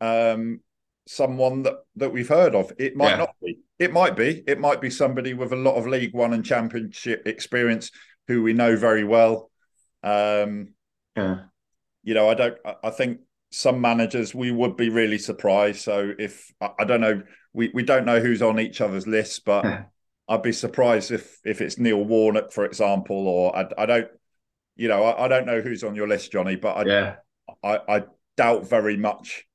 um, 0.00 0.60
someone 1.06 1.62
that 1.62 1.76
that 1.96 2.12
we've 2.12 2.28
heard 2.28 2.54
of. 2.54 2.72
It 2.78 2.96
might 2.96 3.10
yeah. 3.10 3.16
not 3.16 3.36
be. 3.42 3.58
It 3.78 3.92
might 3.92 4.16
be. 4.16 4.42
It 4.46 4.58
might 4.58 4.80
be 4.80 4.90
somebody 4.90 5.34
with 5.34 5.52
a 5.52 5.56
lot 5.56 5.76
of 5.76 5.86
League 5.86 6.14
One 6.14 6.32
and 6.32 6.44
Championship 6.44 7.26
experience 7.26 7.90
who 8.28 8.42
we 8.42 8.52
know 8.52 8.76
very 8.76 9.04
well. 9.04 9.50
Um, 10.02 10.74
yeah. 11.16 11.44
You 12.02 12.14
know, 12.14 12.28
I 12.28 12.34
don't. 12.34 12.56
I 12.82 12.90
think 12.90 13.20
some 13.50 13.80
managers 13.80 14.34
we 14.34 14.50
would 14.50 14.76
be 14.76 14.90
really 14.90 15.18
surprised. 15.18 15.80
So 15.80 16.12
if 16.18 16.52
I 16.60 16.84
don't 16.84 17.00
know, 17.00 17.22
we 17.52 17.70
we 17.72 17.82
don't 17.82 18.04
know 18.04 18.20
who's 18.20 18.42
on 18.42 18.60
each 18.60 18.80
other's 18.80 19.06
lists, 19.06 19.40
but 19.40 19.64
yeah. 19.64 19.84
I'd 20.28 20.42
be 20.42 20.52
surprised 20.52 21.10
if 21.10 21.38
if 21.44 21.60
it's 21.60 21.78
Neil 21.78 22.02
Warnock, 22.02 22.52
for 22.52 22.64
example, 22.64 23.28
or 23.28 23.56
I, 23.56 23.66
I 23.78 23.86
don't. 23.86 24.08
You 24.76 24.88
know, 24.88 25.04
I, 25.04 25.24
I, 25.24 25.28
don't 25.28 25.46
know 25.46 25.60
who's 25.60 25.84
on 25.84 25.94
your 25.94 26.06
list, 26.06 26.32
Johnny, 26.32 26.56
but 26.56 26.76
I, 26.76 26.84
yeah. 26.84 27.16
I, 27.62 27.80
I 27.88 28.04
doubt 28.36 28.68
very 28.68 28.96
much 28.96 29.46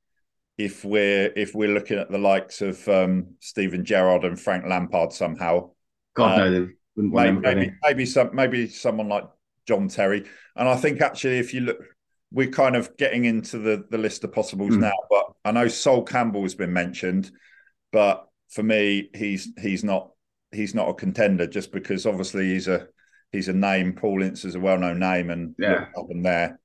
if 0.57 0.83
we're 0.83 1.31
if 1.35 1.55
we're 1.55 1.73
looking 1.73 1.97
at 1.97 2.11
the 2.11 2.17
likes 2.17 2.61
of 2.61 2.87
um, 2.87 3.35
Steven 3.39 3.85
Gerrard 3.85 4.23
and 4.23 4.39
Frank 4.39 4.65
Lampard 4.65 5.13
somehow. 5.13 5.71
God 6.13 6.39
uh, 6.39 6.49
no, 6.49 6.69
maybe, 6.95 7.39
maybe, 7.39 7.71
maybe 7.83 8.05
some 8.05 8.31
maybe 8.33 8.67
someone 8.67 9.09
like 9.09 9.25
John 9.67 9.87
Terry. 9.87 10.25
And 10.55 10.67
I 10.67 10.75
think 10.75 11.01
actually, 11.01 11.39
if 11.39 11.53
you 11.53 11.61
look, 11.61 11.79
we're 12.31 12.49
kind 12.49 12.75
of 12.75 12.95
getting 12.97 13.25
into 13.25 13.57
the 13.57 13.85
the 13.89 13.97
list 13.97 14.23
of 14.23 14.33
possibles 14.33 14.75
mm. 14.75 14.81
now. 14.81 14.93
But 15.09 15.25
I 15.45 15.51
know 15.51 15.67
Sol 15.67 16.03
Campbell 16.03 16.43
has 16.43 16.55
been 16.55 16.73
mentioned, 16.73 17.31
but 17.91 18.27
for 18.49 18.63
me, 18.63 19.09
he's 19.13 19.49
he's 19.59 19.83
not 19.83 20.11
he's 20.51 20.75
not 20.75 20.89
a 20.89 20.93
contender 20.93 21.47
just 21.47 21.71
because 21.71 22.05
obviously 22.05 22.49
he's 22.49 22.67
a 22.67 22.87
he's 23.31 23.47
a 23.47 23.53
name. 23.53 23.93
Paul 23.93 24.21
Ince 24.21 24.45
is 24.45 24.55
a 24.55 24.59
well 24.59 24.77
known 24.77 24.99
name, 24.99 25.29
and 25.29 25.55
yeah, 25.57 25.85
up 25.97 26.09
and 26.09 26.25
there. 26.25 26.59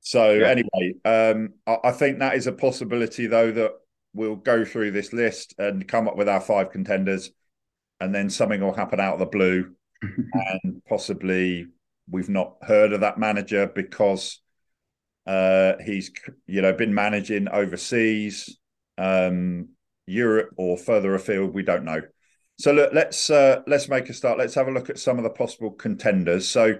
So 0.00 0.32
yeah. 0.32 0.48
anyway, 0.48 0.94
um, 1.04 1.54
I, 1.66 1.88
I, 1.88 1.92
think 1.92 2.18
that 2.18 2.34
is 2.34 2.46
a 2.46 2.52
possibility, 2.52 3.26
though, 3.26 3.50
that 3.52 3.72
we'll 4.14 4.36
go 4.36 4.64
through 4.64 4.92
this 4.92 5.12
list 5.12 5.54
and 5.58 5.86
come 5.86 6.08
up 6.08 6.16
with 6.16 6.28
our 6.28 6.40
five 6.40 6.70
contenders, 6.70 7.30
and 8.00 8.14
then 8.14 8.30
something 8.30 8.60
will 8.60 8.74
happen 8.74 9.00
out 9.00 9.14
of 9.14 9.18
the 9.20 9.26
blue, 9.26 9.74
and 10.02 10.82
possibly 10.88 11.66
we've 12.10 12.28
not 12.28 12.56
heard 12.62 12.92
of 12.92 13.00
that 13.00 13.18
manager 13.18 13.66
because 13.66 14.40
uh, 15.26 15.74
he's 15.84 16.10
you 16.46 16.62
know 16.62 16.72
been 16.72 16.94
managing 16.94 17.48
overseas, 17.48 18.58
um, 18.96 19.68
Europe 20.06 20.50
or 20.56 20.78
further 20.78 21.14
afield. 21.14 21.54
We 21.54 21.62
don't 21.62 21.84
know. 21.84 22.00
So 22.58 22.72
look, 22.72 22.92
let's 22.92 23.30
uh, 23.30 23.62
let's 23.66 23.88
make 23.88 24.08
a 24.08 24.14
start. 24.14 24.38
Let's 24.38 24.54
have 24.54 24.66
a 24.66 24.72
look 24.72 24.90
at 24.90 24.98
some 24.98 25.16
of 25.16 25.24
the 25.24 25.30
possible 25.30 25.70
contenders. 25.70 26.48
So 26.48 26.78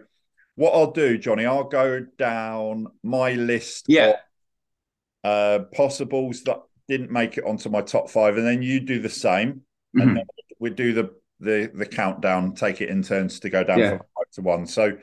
what 0.56 0.74
I'll 0.74 0.90
do, 0.90 1.16
Johnny, 1.18 1.46
I'll 1.46 1.68
go 1.68 2.04
down 2.18 2.88
my 3.04 3.34
list 3.34 3.84
yeah. 3.86 4.14
of 5.22 5.60
uh, 5.60 5.64
possibles 5.72 6.42
that 6.44 6.60
didn't 6.88 7.12
make 7.12 7.38
it 7.38 7.44
onto 7.44 7.68
my 7.68 7.80
top 7.80 8.10
five, 8.10 8.36
and 8.36 8.46
then 8.46 8.60
you 8.60 8.80
do 8.80 8.98
the 8.98 9.08
same, 9.08 9.62
mm-hmm. 9.96 10.00
and 10.00 10.16
then 10.16 10.26
we 10.58 10.70
do 10.70 10.92
the 10.92 11.14
the 11.38 11.70
the 11.72 11.86
countdown, 11.86 12.54
take 12.54 12.80
it 12.80 12.88
in 12.88 13.04
turns 13.04 13.38
to 13.40 13.50
go 13.50 13.62
down 13.62 13.78
yeah. 13.78 13.90
from 13.90 13.98
five 13.98 14.30
to 14.32 14.40
one. 14.40 14.66
So, 14.66 14.98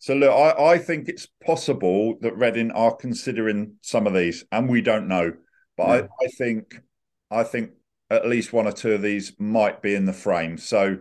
so 0.00 0.14
look, 0.14 0.32
I, 0.32 0.72
I 0.72 0.78
think 0.78 1.08
it's 1.08 1.28
possible 1.46 2.16
that 2.22 2.36
Reading 2.36 2.72
are 2.72 2.96
considering 2.96 3.74
some 3.82 4.08
of 4.08 4.14
these, 4.14 4.44
and 4.50 4.68
we 4.68 4.80
don't 4.80 5.06
know, 5.06 5.34
but 5.76 5.86
yeah. 5.86 6.08
I, 6.20 6.24
I 6.24 6.28
think 6.36 6.82
I 7.30 7.44
think 7.44 7.70
at 8.10 8.28
least 8.28 8.52
one 8.52 8.66
or 8.66 8.72
two 8.72 8.92
of 8.92 9.02
these 9.02 9.32
might 9.38 9.82
be 9.82 9.94
in 9.94 10.04
the 10.04 10.12
frame. 10.12 10.58
So, 10.58 10.98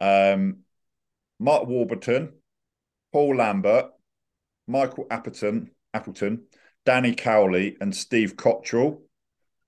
um, 0.00 0.58
Mark 1.38 1.66
Warburton 1.66 2.32
Paul 3.12 3.36
Lambert, 3.36 3.86
Michael 4.66 5.06
Appleton, 5.10 5.70
Appleton, 5.92 6.44
Danny 6.84 7.14
Cowley, 7.14 7.76
and 7.80 7.94
Steve 7.94 8.36
Cotterill. 8.36 9.00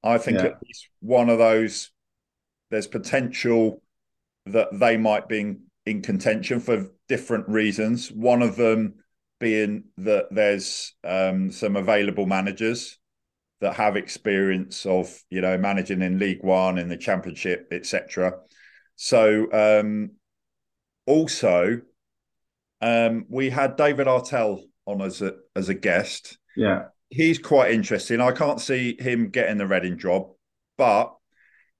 I 0.02 0.18
think 0.18 0.38
yeah. 0.38 0.46
at 0.46 0.62
least 0.66 0.88
one 1.00 1.28
of 1.28 1.38
those, 1.38 1.90
there's 2.70 2.86
potential 2.86 3.82
that 4.46 4.68
they 4.72 4.96
might 4.96 5.28
be 5.28 5.40
in, 5.40 5.62
in 5.86 6.02
contention 6.02 6.60
for 6.60 6.90
different 7.08 7.48
reasons. 7.48 8.10
One 8.10 8.42
of 8.42 8.56
them 8.56 8.94
being 9.38 9.84
that 9.98 10.28
there's 10.30 10.94
um, 11.04 11.50
some 11.50 11.76
available 11.76 12.26
managers 12.26 12.98
that 13.62 13.74
have 13.74 13.96
experience 13.96 14.84
of 14.84 15.16
you 15.30 15.40
know 15.40 15.56
managing 15.56 16.02
in 16.02 16.18
League 16.18 16.42
One, 16.42 16.78
in 16.78 16.88
the 16.88 16.96
Championship, 16.96 17.68
etc. 17.70 18.34
So 18.96 19.50
um, 19.52 20.10
also 21.06 21.80
um, 22.80 23.24
we 23.28 23.48
had 23.50 23.76
David 23.76 24.08
Artell 24.08 24.64
on 24.84 25.00
as 25.00 25.22
a 25.22 25.36
as 25.56 25.68
a 25.68 25.74
guest. 25.74 26.38
Yeah, 26.56 26.86
he's 27.08 27.38
quite 27.38 27.70
interesting. 27.70 28.20
I 28.20 28.32
can't 28.32 28.60
see 28.60 28.96
him 29.00 29.30
getting 29.30 29.58
the 29.58 29.66
Reading 29.66 29.96
job, 29.96 30.32
but 30.76 31.14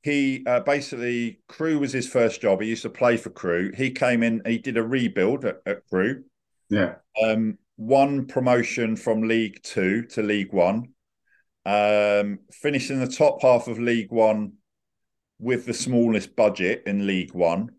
he 0.02 0.44
uh, 0.46 0.60
basically 0.60 1.40
Crewe 1.48 1.80
was 1.80 1.92
his 1.92 2.08
first 2.08 2.40
job. 2.40 2.62
He 2.62 2.68
used 2.68 2.82
to 2.82 2.90
play 2.90 3.16
for 3.16 3.30
Crewe 3.30 3.72
He 3.76 3.90
came 3.90 4.22
in. 4.22 4.40
He 4.46 4.58
did 4.58 4.76
a 4.76 4.82
rebuild 4.84 5.44
at, 5.44 5.56
at 5.66 5.86
Crewe. 5.88 6.22
Yeah. 6.70 6.94
Um, 7.22 7.58
one 7.74 8.26
promotion 8.26 8.94
from 8.94 9.22
League 9.22 9.60
Two 9.64 10.04
to 10.10 10.22
League 10.22 10.52
One. 10.52 10.90
Um, 11.64 12.40
finished 12.50 12.90
in 12.90 13.00
the 13.00 13.06
top 13.06 13.42
half 13.42 13.68
of 13.68 13.78
League 13.78 14.10
One 14.10 14.54
with 15.38 15.66
the 15.66 15.74
smallest 15.74 16.34
budget 16.36 16.82
in 16.86 17.06
League 17.06 17.34
One. 17.34 17.70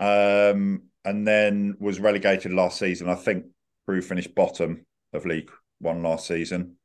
Um, 0.00 0.82
and 1.04 1.26
then 1.26 1.76
was 1.78 2.00
relegated 2.00 2.52
last 2.52 2.78
season. 2.78 3.08
I 3.08 3.14
think 3.14 3.46
Crewe 3.86 4.02
finished 4.02 4.34
bottom 4.34 4.84
of 5.12 5.24
League 5.24 5.50
One 5.78 6.02
last 6.02 6.26
season. 6.26 6.76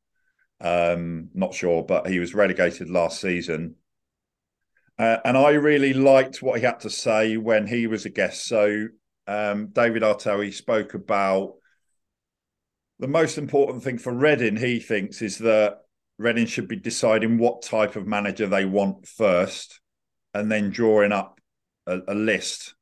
Um, 0.62 1.30
not 1.34 1.54
sure, 1.54 1.84
but 1.84 2.08
he 2.08 2.20
was 2.20 2.36
relegated 2.36 2.90
last 2.90 3.20
season. 3.20 3.76
Uh, 5.00 5.18
and 5.26 5.36
I 5.36 5.52
really 5.52 5.94
liked 5.94 6.44
what 6.44 6.60
he 6.60 6.66
had 6.66 6.82
to 6.82 6.90
say 6.90 7.36
when 7.38 7.66
he 7.66 7.88
was 7.88 8.06
a 8.06 8.10
guest. 8.10 8.46
So 8.46 8.88
um, 9.26 9.68
David 9.68 10.04
Artell, 10.04 10.46
he 10.46 10.52
spoke 10.52 10.94
about 10.94 11.56
the 13.00 13.08
most 13.08 13.40
important 13.40 13.84
thing 13.84 13.98
for 13.98 14.14
Reading, 14.14 14.56
he 14.56 14.80
thinks, 14.80 15.24
is 15.24 15.40
that 15.40 15.80
Reading 16.22 16.46
should 16.46 16.68
be 16.68 16.76
deciding 16.76 17.38
what 17.38 17.64
type 17.64 17.96
of 17.96 18.06
manager 18.06 18.48
they 18.48 18.66
want 18.66 19.08
first 19.08 19.80
and 20.34 20.52
then 20.52 20.70
drawing 20.70 21.12
up 21.12 21.40
a, 21.88 22.00
a 22.08 22.16
list 22.16 22.76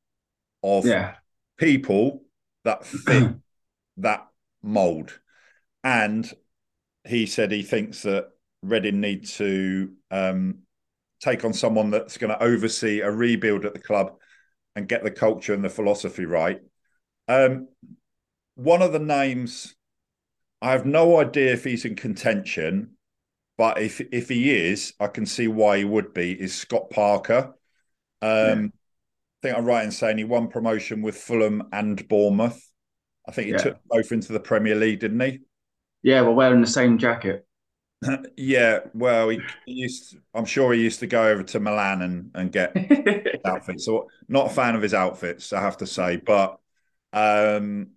of 0.61 0.85
yeah. 0.85 1.15
people 1.57 2.23
that 2.65 2.85
fit 2.85 3.35
that 3.97 4.27
mold. 4.61 5.19
And 5.83 6.31
he 7.05 7.25
said 7.25 7.51
he 7.51 7.63
thinks 7.63 8.01
that 8.03 8.29
Reading 8.61 8.99
need 8.99 9.25
to 9.25 9.93
um, 10.11 10.59
take 11.21 11.45
on 11.45 11.53
someone 11.53 11.91
that's 11.91 12.17
going 12.17 12.31
to 12.31 12.43
oversee 12.43 12.99
a 12.99 13.09
rebuild 13.09 13.63
at 13.63 13.73
the 13.73 13.79
club 13.79 14.17
and 14.75 14.87
get 14.87 15.03
the 15.03 15.11
culture 15.11 15.53
and 15.53 15.63
the 15.63 15.69
philosophy 15.69 16.25
right. 16.25 16.59
Um, 17.29 17.69
one 18.55 18.81
of 18.81 18.91
the 18.91 18.99
names, 18.99 19.75
I 20.61 20.71
have 20.71 20.85
no 20.85 21.21
idea 21.21 21.53
if 21.53 21.63
he's 21.63 21.85
in 21.85 21.95
contention, 21.95 22.97
but 23.59 23.81
if 23.81 23.99
if 23.99 24.29
he 24.29 24.55
is, 24.55 24.93
I 25.01 25.07
can 25.07 25.25
see 25.25 25.49
why 25.49 25.79
he 25.79 25.83
would 25.83 26.13
be. 26.13 26.31
Is 26.31 26.55
Scott 26.55 26.89
Parker? 26.89 27.53
Um, 28.21 28.31
yeah. 28.31 28.53
I 28.53 29.39
think 29.41 29.57
I'm 29.57 29.65
right 29.65 29.83
in 29.83 29.91
saying 29.91 30.17
he 30.17 30.23
won 30.23 30.47
promotion 30.47 31.01
with 31.01 31.17
Fulham 31.17 31.63
and 31.73 32.07
Bournemouth. 32.07 32.65
I 33.27 33.33
think 33.33 33.47
he 33.47 33.51
yeah. 33.51 33.57
took 33.57 33.77
both 33.89 34.13
into 34.13 34.31
the 34.31 34.39
Premier 34.39 34.75
League, 34.75 35.01
didn't 35.01 35.19
he? 35.19 35.39
Yeah, 36.03 36.21
we're 36.21 36.31
wearing 36.31 36.61
the 36.61 36.67
same 36.67 36.97
jacket. 36.97 37.45
yeah, 38.37 38.79
well, 38.93 39.27
he, 39.27 39.41
he, 39.65 39.73
used. 39.73 40.15
I'm 40.33 40.45
sure 40.45 40.71
he 40.71 40.81
used 40.81 41.01
to 41.01 41.07
go 41.07 41.27
over 41.27 41.43
to 41.43 41.59
Milan 41.59 42.01
and 42.01 42.31
and 42.35 42.53
get 42.53 42.73
outfits. 43.45 43.83
So, 43.83 44.07
not 44.29 44.51
a 44.51 44.53
fan 44.53 44.75
of 44.75 44.81
his 44.81 44.93
outfits, 44.93 45.51
I 45.51 45.59
have 45.59 45.75
to 45.79 45.85
say. 45.85 46.15
But 46.15 46.59
um, 47.11 47.89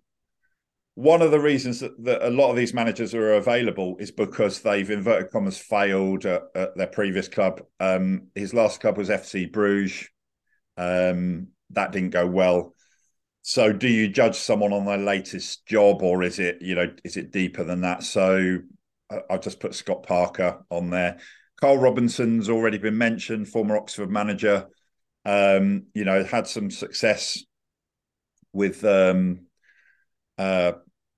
one 0.95 1.21
of 1.21 1.31
the 1.31 1.39
reasons 1.39 1.79
that, 1.79 1.91
that, 2.03 2.27
a 2.27 2.29
lot 2.29 2.51
of 2.51 2.55
these 2.55 2.73
managers 2.73 3.13
are 3.15 3.33
available 3.33 3.97
is 3.99 4.11
because 4.11 4.61
they've 4.61 4.89
inverted 4.89 5.31
commas 5.31 5.57
failed 5.57 6.25
at, 6.25 6.43
at 6.53 6.77
their 6.77 6.87
previous 6.87 7.27
club. 7.27 7.61
Um, 7.79 8.27
his 8.35 8.53
last 8.53 8.79
club 8.79 8.97
was 8.97 9.09
FC 9.09 9.51
Bruges. 9.51 10.07
Um, 10.77 11.47
that 11.71 11.91
didn't 11.91 12.11
go 12.11 12.27
well. 12.27 12.75
So, 13.41 13.73
do 13.73 13.87
you 13.87 14.07
judge 14.07 14.35
someone 14.35 14.71
on 14.71 14.85
their 14.85 14.97
latest 14.97 15.65
job, 15.65 16.01
or 16.01 16.23
is 16.23 16.39
it 16.39 16.61
you 16.61 16.75
know 16.75 16.93
is 17.03 17.17
it 17.17 17.31
deeper 17.31 17.63
than 17.63 17.81
that? 17.81 18.03
So, 18.03 18.59
I'll 19.29 19.39
just 19.39 19.59
put 19.59 19.75
Scott 19.75 20.03
Parker 20.03 20.63
on 20.69 20.89
there. 20.89 21.19
Karl 21.59 21.77
Robinson's 21.77 22.49
already 22.49 22.77
been 22.77 22.97
mentioned, 22.97 23.49
former 23.49 23.77
Oxford 23.77 24.09
manager. 24.09 24.67
Um, 25.25 25.87
you 25.93 26.05
know, 26.05 26.23
had 26.23 26.47
some 26.47 26.69
success 26.69 27.43
with 28.53 28.83
um, 28.85 29.47
uh, 30.37 30.73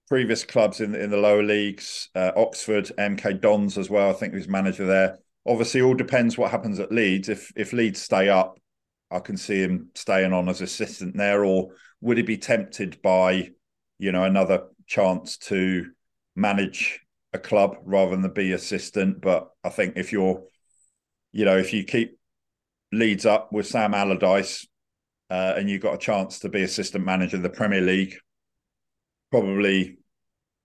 previous 0.07 0.43
clubs 0.43 0.81
in 0.81 0.95
in 0.95 1.09
the 1.09 1.17
lower 1.17 1.43
leagues. 1.43 2.09
Uh, 2.15 2.31
Oxford, 2.35 2.91
MK 2.97 3.41
Dons 3.41 3.77
as 3.77 3.89
well. 3.89 4.09
I 4.09 4.13
think 4.13 4.33
he 4.33 4.37
was 4.37 4.47
manager 4.47 4.85
there. 4.85 5.19
Obviously, 5.47 5.81
all 5.81 5.93
depends 5.93 6.37
what 6.37 6.51
happens 6.51 6.79
at 6.79 6.91
Leeds. 6.91 7.29
If 7.29 7.51
if 7.55 7.73
Leeds 7.73 8.01
stay 8.01 8.29
up, 8.29 8.59
I 9.11 9.19
can 9.19 9.37
see 9.37 9.61
him 9.61 9.89
staying 9.95 10.33
on 10.33 10.49
as 10.49 10.61
assistant 10.61 11.15
there, 11.15 11.45
or 11.45 11.69
would 12.01 12.17
he 12.17 12.23
be 12.23 12.37
tempted 12.37 13.01
by, 13.01 13.49
you 13.97 14.11
know, 14.11 14.23
another 14.23 14.63
chance 14.87 15.37
to 15.37 15.91
manage 16.35 17.01
a 17.33 17.39
club 17.39 17.77
rather 17.83 18.15
than 18.15 18.31
be 18.33 18.51
assistant? 18.51 19.21
But 19.21 19.49
I 19.63 19.69
think 19.69 19.93
if 19.95 20.11
you're, 20.11 20.43
you 21.31 21.45
know, 21.45 21.57
if 21.57 21.73
you 21.73 21.83
keep 21.83 22.17
Leeds 22.91 23.25
up 23.25 23.51
with 23.51 23.67
Sam 23.67 23.93
Allardyce 23.93 24.67
uh, 25.29 25.53
and 25.57 25.69
you've 25.69 25.81
got 25.81 25.95
a 25.95 25.99
chance 25.99 26.39
to 26.39 26.49
be 26.49 26.63
assistant 26.63 27.05
manager 27.05 27.37
of 27.37 27.43
the 27.43 27.49
Premier 27.49 27.81
League, 27.81 28.15
probably 29.31 29.97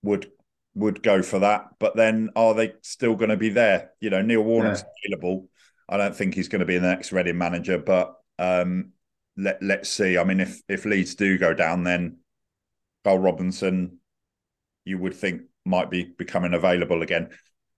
would 0.03 0.31
would 0.75 1.03
go 1.03 1.23
for 1.23 1.41
that. 1.41 1.67
But 1.79 1.97
then 1.97 2.31
are 2.37 2.55
they 2.55 2.75
still 2.83 3.15
going 3.15 3.31
to 3.31 3.37
be 3.37 3.51
there? 3.51 3.91
You 4.01 4.11
know, 4.11 4.23
Neil 4.23 4.43
Warnock's 4.43 4.83
yeah. 4.83 5.15
available. 5.17 5.49
I 5.89 5.97
don't 5.97 6.15
think 6.15 6.35
he's 6.35 6.49
going 6.49 6.61
to 6.61 6.67
be 6.67 6.79
the 6.79 6.89
next 6.89 7.13
Reading 7.13 7.39
manager, 7.39 7.79
but 7.79 8.15
um, 8.39 8.93
let 9.37 9.63
let's 9.63 9.89
see. 9.89 10.17
I 10.17 10.25
mean, 10.25 10.41
if 10.41 10.63
if 10.69 10.85
Leeds 10.85 11.15
do 11.15 11.39
go 11.39 11.53
down, 11.53 11.85
then 11.85 12.19
Karl 13.05 13.19
Robinson, 13.19 13.99
you 14.85 14.99
would 14.99 15.15
think 15.15 15.43
might 15.65 15.91
be 15.91 16.05
becoming 16.05 16.55
available 16.55 17.03
again. 17.03 17.31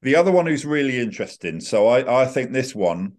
The 0.03 0.17
other 0.17 0.33
one 0.33 0.47
who's 0.47 0.65
really 0.65 0.99
interesting. 0.99 1.61
So 1.61 1.89
I 1.89 2.23
I 2.23 2.27
think 2.27 2.53
this 2.53 2.75
one 2.75 3.15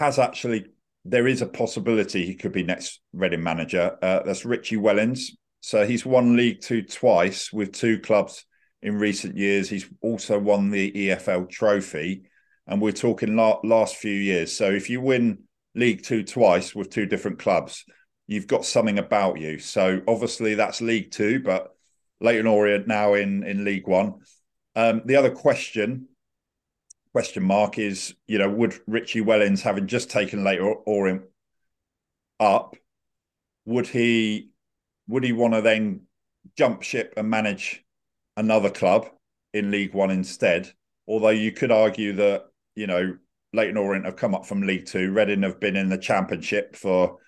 has 0.00 0.18
actually 0.18 0.66
there 1.04 1.26
is 1.26 1.42
a 1.42 1.46
possibility 1.46 2.24
he 2.24 2.34
could 2.34 2.52
be 2.52 2.62
next 2.62 3.00
Reading 3.12 3.42
manager. 3.42 3.96
Uh, 4.02 4.22
that's 4.22 4.44
Richie 4.44 4.76
Wellens. 4.76 5.30
So 5.64 5.86
he's 5.86 6.04
won 6.04 6.36
League 6.36 6.60
Two 6.60 6.82
twice 6.82 7.50
with 7.50 7.72
two 7.72 7.98
clubs 7.98 8.44
in 8.82 8.98
recent 8.98 9.38
years. 9.38 9.66
He's 9.66 9.88
also 10.02 10.38
won 10.38 10.70
the 10.70 10.92
EFL 10.92 11.48
Trophy, 11.48 12.24
and 12.66 12.82
we're 12.82 12.92
talking 12.92 13.34
la- 13.34 13.60
last 13.64 13.96
few 13.96 14.12
years. 14.12 14.54
So 14.54 14.70
if 14.70 14.90
you 14.90 15.00
win 15.00 15.44
League 15.74 16.02
Two 16.02 16.22
twice 16.22 16.74
with 16.74 16.90
two 16.90 17.06
different 17.06 17.38
clubs, 17.38 17.86
you've 18.26 18.46
got 18.46 18.66
something 18.66 18.98
about 18.98 19.40
you. 19.40 19.58
So 19.58 20.02
obviously 20.06 20.54
that's 20.54 20.82
League 20.82 21.12
Two, 21.12 21.40
but 21.40 21.74
Leyton 22.20 22.46
Orient 22.46 22.86
now 22.86 23.14
in 23.14 23.42
in 23.42 23.64
League 23.64 23.88
One. 23.88 24.16
Um, 24.76 25.00
the 25.06 25.16
other 25.16 25.30
question 25.30 26.08
question 27.12 27.42
mark 27.42 27.78
is, 27.78 28.14
you 28.26 28.36
know, 28.36 28.50
would 28.50 28.78
Richie 28.86 29.22
Wellens, 29.22 29.62
having 29.62 29.86
just 29.86 30.10
taken 30.10 30.44
Leyton 30.44 30.76
Orient 30.84 31.22
up, 32.38 32.76
would 33.64 33.86
he 33.86 34.50
would 35.06 35.24
he 35.24 35.32
want 35.32 35.54
to 35.54 35.60
then 35.60 36.02
jump 36.56 36.82
ship 36.82 37.14
and 37.16 37.28
manage 37.28 37.84
another 38.36 38.70
club 38.70 39.08
in 39.52 39.70
League 39.70 39.94
One 39.94 40.10
instead? 40.10 40.72
Although 41.06 41.30
you 41.30 41.52
could 41.52 41.70
argue 41.70 42.12
that 42.14 42.44
you 42.74 42.86
know 42.86 43.16
Leyton 43.52 43.76
Orient 43.76 44.06
have 44.06 44.16
come 44.16 44.34
up 44.34 44.46
from 44.46 44.62
League 44.62 44.86
Two. 44.86 45.12
Reading 45.12 45.42
have 45.42 45.60
been 45.60 45.76
in 45.76 45.88
the 45.88 45.98
Championship 45.98 46.76
for 46.76 47.18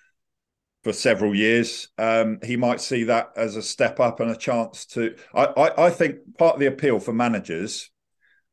for 0.82 0.92
several 0.92 1.34
years. 1.34 1.88
Um, 1.98 2.38
he 2.44 2.56
might 2.56 2.80
see 2.80 3.04
that 3.04 3.32
as 3.36 3.56
a 3.56 3.62
step 3.62 3.98
up 3.98 4.20
and 4.20 4.30
a 4.30 4.36
chance 4.36 4.86
to. 4.86 5.16
I, 5.34 5.44
I, 5.44 5.86
I 5.86 5.90
think 5.90 6.36
part 6.38 6.54
of 6.54 6.60
the 6.60 6.66
appeal 6.66 7.00
for 7.00 7.12
managers 7.12 7.90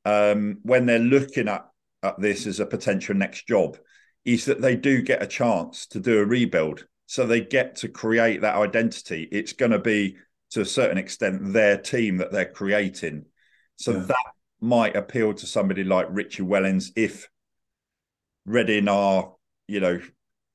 um, 0.06 0.60
when 0.64 0.86
they're 0.86 1.00
looking 1.00 1.48
at 1.48 1.68
at 2.02 2.20
this 2.20 2.46
as 2.46 2.60
a 2.60 2.66
potential 2.66 3.16
next 3.16 3.48
job 3.48 3.78
is 4.26 4.46
that 4.46 4.62
they 4.62 4.76
do 4.76 5.02
get 5.02 5.24
a 5.24 5.28
chance 5.28 5.88
to 5.88 6.00
do 6.00 6.20
a 6.20 6.26
rebuild. 6.26 6.86
So 7.14 7.28
they 7.28 7.42
get 7.42 7.76
to 7.76 7.90
create 7.90 8.42
that 8.42 8.56
identity. 8.56 9.28
It's 9.32 9.54
going 9.54 9.70
to 9.70 9.78
be 9.78 10.18
to 10.50 10.62
a 10.62 10.66
certain 10.66 10.98
extent 10.98 11.54
their 11.54 11.78
team 11.78 12.18
that 12.18 12.32
they're 12.32 12.44
creating. 12.44 13.26
So 13.76 13.92
yeah. 13.92 14.00
that 14.00 14.26
might 14.62 14.96
appeal 14.96 15.36
to 15.36 15.46
somebody 15.46 15.84
like 15.84 16.08
Richie 16.10 16.42
Wellens 16.42 16.92
if 16.96 17.30
Reading 18.48 18.88
are, 18.88 19.32
you 19.68 19.80
know, 19.80 20.02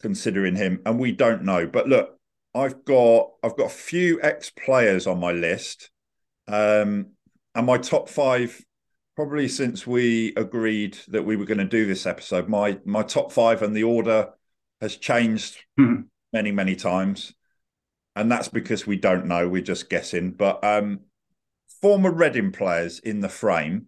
considering 0.00 0.56
him, 0.56 0.82
and 0.84 0.98
we 0.98 1.12
don't 1.12 1.44
know. 1.44 1.64
But 1.68 1.86
look, 1.86 2.18
I've 2.56 2.84
got 2.84 3.34
I've 3.44 3.56
got 3.56 3.66
a 3.66 3.68
few 3.68 4.20
ex 4.20 4.50
players 4.50 5.06
on 5.06 5.20
my 5.20 5.30
list, 5.30 5.90
um, 6.48 7.10
and 7.54 7.66
my 7.66 7.78
top 7.78 8.08
five 8.08 8.60
probably 9.14 9.46
since 9.46 9.86
we 9.86 10.34
agreed 10.34 10.98
that 11.06 11.24
we 11.24 11.36
were 11.36 11.46
going 11.46 11.58
to 11.58 11.64
do 11.64 11.86
this 11.86 12.04
episode. 12.04 12.48
My 12.48 12.80
my 12.84 13.04
top 13.04 13.30
five 13.30 13.62
and 13.62 13.76
the 13.76 13.84
order 13.84 14.30
has 14.80 14.96
changed 14.96 15.58
mm-hmm. 15.78 16.00
Many 16.32 16.52
many 16.52 16.76
times, 16.76 17.34
and 18.16 18.30
that's 18.30 18.48
because 18.48 18.86
we 18.86 18.96
don't 18.96 19.26
know. 19.26 19.48
We're 19.48 19.62
just 19.62 19.90
guessing. 19.90 20.32
But 20.32 20.62
um, 20.64 21.00
former 21.80 22.10
Reading 22.10 22.52
players 22.52 22.98
in 22.98 23.20
the 23.20 23.28
frame, 23.28 23.86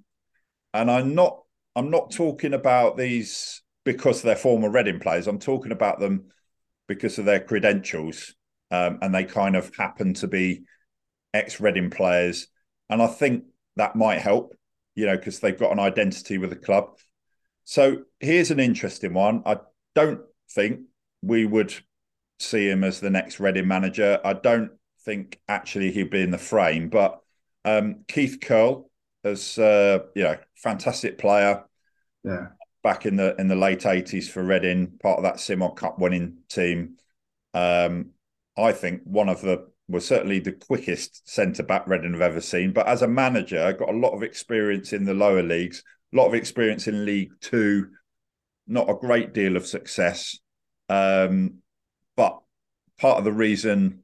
and 0.72 0.90
I'm 0.90 1.14
not 1.14 1.42
I'm 1.76 1.90
not 1.90 2.11
talking 2.11 2.55
about 2.55 2.96
these 2.96 3.62
because 3.85 4.22
they're 4.22 4.37
former 4.37 4.70
Reading 4.70 5.00
players. 5.00 5.26
I'm 5.26 5.38
talking 5.38 5.72
about 5.72 6.00
them 6.00 6.26
because 6.88 7.18
of 7.18 7.24
their 7.24 7.40
credentials, 7.40 8.35
um, 8.70 8.98
and 9.03 9.14
they 9.14 9.24
kind 9.24 9.57
of 9.57 9.74
happen 9.76 10.14
to 10.14 10.29
be 10.29 10.62
ex 11.35 11.61
Reading 11.61 11.90
players, 11.90 12.48
and 12.88 13.03
I 13.03 13.07
think 13.07 13.44
that 13.76 13.96
might 13.96 14.18
help, 14.18 14.55
you 14.94 15.07
know, 15.07 15.16
because 15.16 15.40
they've 15.40 15.59
got 15.59 15.72
an 15.72 15.79
identity 15.79 16.38
with 16.38 16.50
the 16.50 16.57
club. 16.57 16.98
So 17.64 18.03
here's 18.18 18.50
an 18.50 18.61
interesting 18.61 19.14
one. 19.14 19.42
I 19.46 19.59
don't 19.94 20.22
think 20.50 20.81
we 21.22 21.44
would 21.46 21.72
see 22.42 22.68
him 22.68 22.85
as 22.85 23.00
the 23.00 23.11
next 23.11 23.40
Reading 23.40 23.68
manager. 23.68 24.20
I 24.24 24.35
don't 24.35 24.72
think 25.05 25.40
actually 25.48 25.92
he'd 25.92 26.11
be 26.11 26.22
in 26.22 26.31
the 26.31 26.38
frame, 26.38 26.88
but 26.88 27.20
um, 27.64 28.05
Keith 28.09 28.38
Curle, 28.40 28.90
as 29.24 29.59
uh, 29.59 30.00
you 30.14 30.22
know, 30.22 30.37
fantastic 30.57 31.18
player. 31.18 31.64
Yeah 32.24 32.48
back 32.83 33.07
in 33.07 33.16
the 33.16 33.35
in 33.38 33.48
the 33.48 33.57
late 33.57 33.87
eighties 33.87 34.29
for 34.29 34.42
Reading, 34.42 34.92
part 35.03 35.18
of 35.18 35.24
that 35.24 35.37
Simod 35.37 35.76
Cup 35.76 35.98
winning 35.98 36.38
team. 36.48 36.96
Um, 37.55 38.11
I 38.57 38.72
think 38.72 39.03
one 39.05 39.29
of 39.29 39.40
the 39.40 39.68
was 39.88 40.07
certainly 40.07 40.38
the 40.38 40.53
quickest 40.53 41.29
centre 41.29 41.64
back 41.64 41.87
Reading 41.87 42.12
have 42.12 42.20
ever 42.20 42.40
seen. 42.40 42.72
But 42.72 42.87
as 42.87 43.03
a 43.03 43.09
manager, 43.09 43.72
got 43.72 43.90
a 43.90 43.98
lot 43.98 44.14
of 44.14 44.22
experience 44.22 44.92
in 44.92 45.05
the 45.05 45.14
lower 45.14 45.42
leagues, 45.42 45.83
a 46.12 46.16
lot 46.16 46.29
of 46.29 46.35
experience 46.35 46.87
in 46.87 47.05
League 47.05 47.33
Two, 47.40 47.88
not 48.66 48.90
a 48.90 48.94
great 48.94 49.35
deal 49.35 49.57
of 49.57 49.66
success. 49.66 50.38
Um, 50.88 51.60
part 53.01 53.19
of 53.19 53.25
the 53.25 53.33
reason 53.33 54.03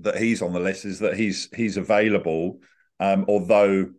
that 0.00 0.18
he's 0.18 0.42
on 0.42 0.52
the 0.52 0.60
list 0.60 0.84
is 0.84 1.00
that 1.00 1.16
he's 1.16 1.48
he's 1.54 1.76
available, 1.76 2.58
um, 3.00 3.24
although 3.28 3.90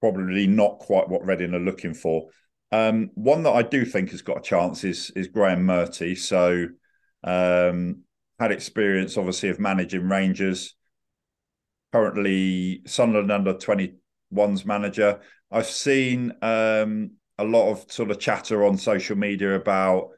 probably 0.00 0.46
not 0.46 0.78
quite 0.78 1.08
what 1.08 1.24
Reading 1.24 1.54
are 1.54 1.60
looking 1.60 1.94
for. 1.94 2.28
Um, 2.72 3.10
one 3.14 3.44
that 3.44 3.52
I 3.52 3.62
do 3.62 3.84
think 3.84 4.10
has 4.10 4.22
got 4.22 4.38
a 4.38 4.42
chance 4.42 4.84
is 4.84 5.10
is 5.14 5.28
Graeme 5.28 5.64
Murty. 5.64 6.14
So 6.16 6.66
um, 7.24 8.02
had 8.38 8.52
experience, 8.52 9.16
obviously, 9.16 9.48
of 9.48 9.60
managing 9.60 10.08
Rangers. 10.08 10.74
Currently, 11.92 12.82
Sunderland 12.86 13.30
under 13.30 13.54
21s 13.54 14.66
manager. 14.66 15.20
I've 15.50 15.66
seen 15.66 16.32
um, 16.42 17.12
a 17.38 17.44
lot 17.44 17.70
of 17.70 17.90
sort 17.90 18.10
of 18.10 18.18
chatter 18.18 18.64
on 18.64 18.76
social 18.76 19.16
media 19.16 19.54
about 19.54 20.10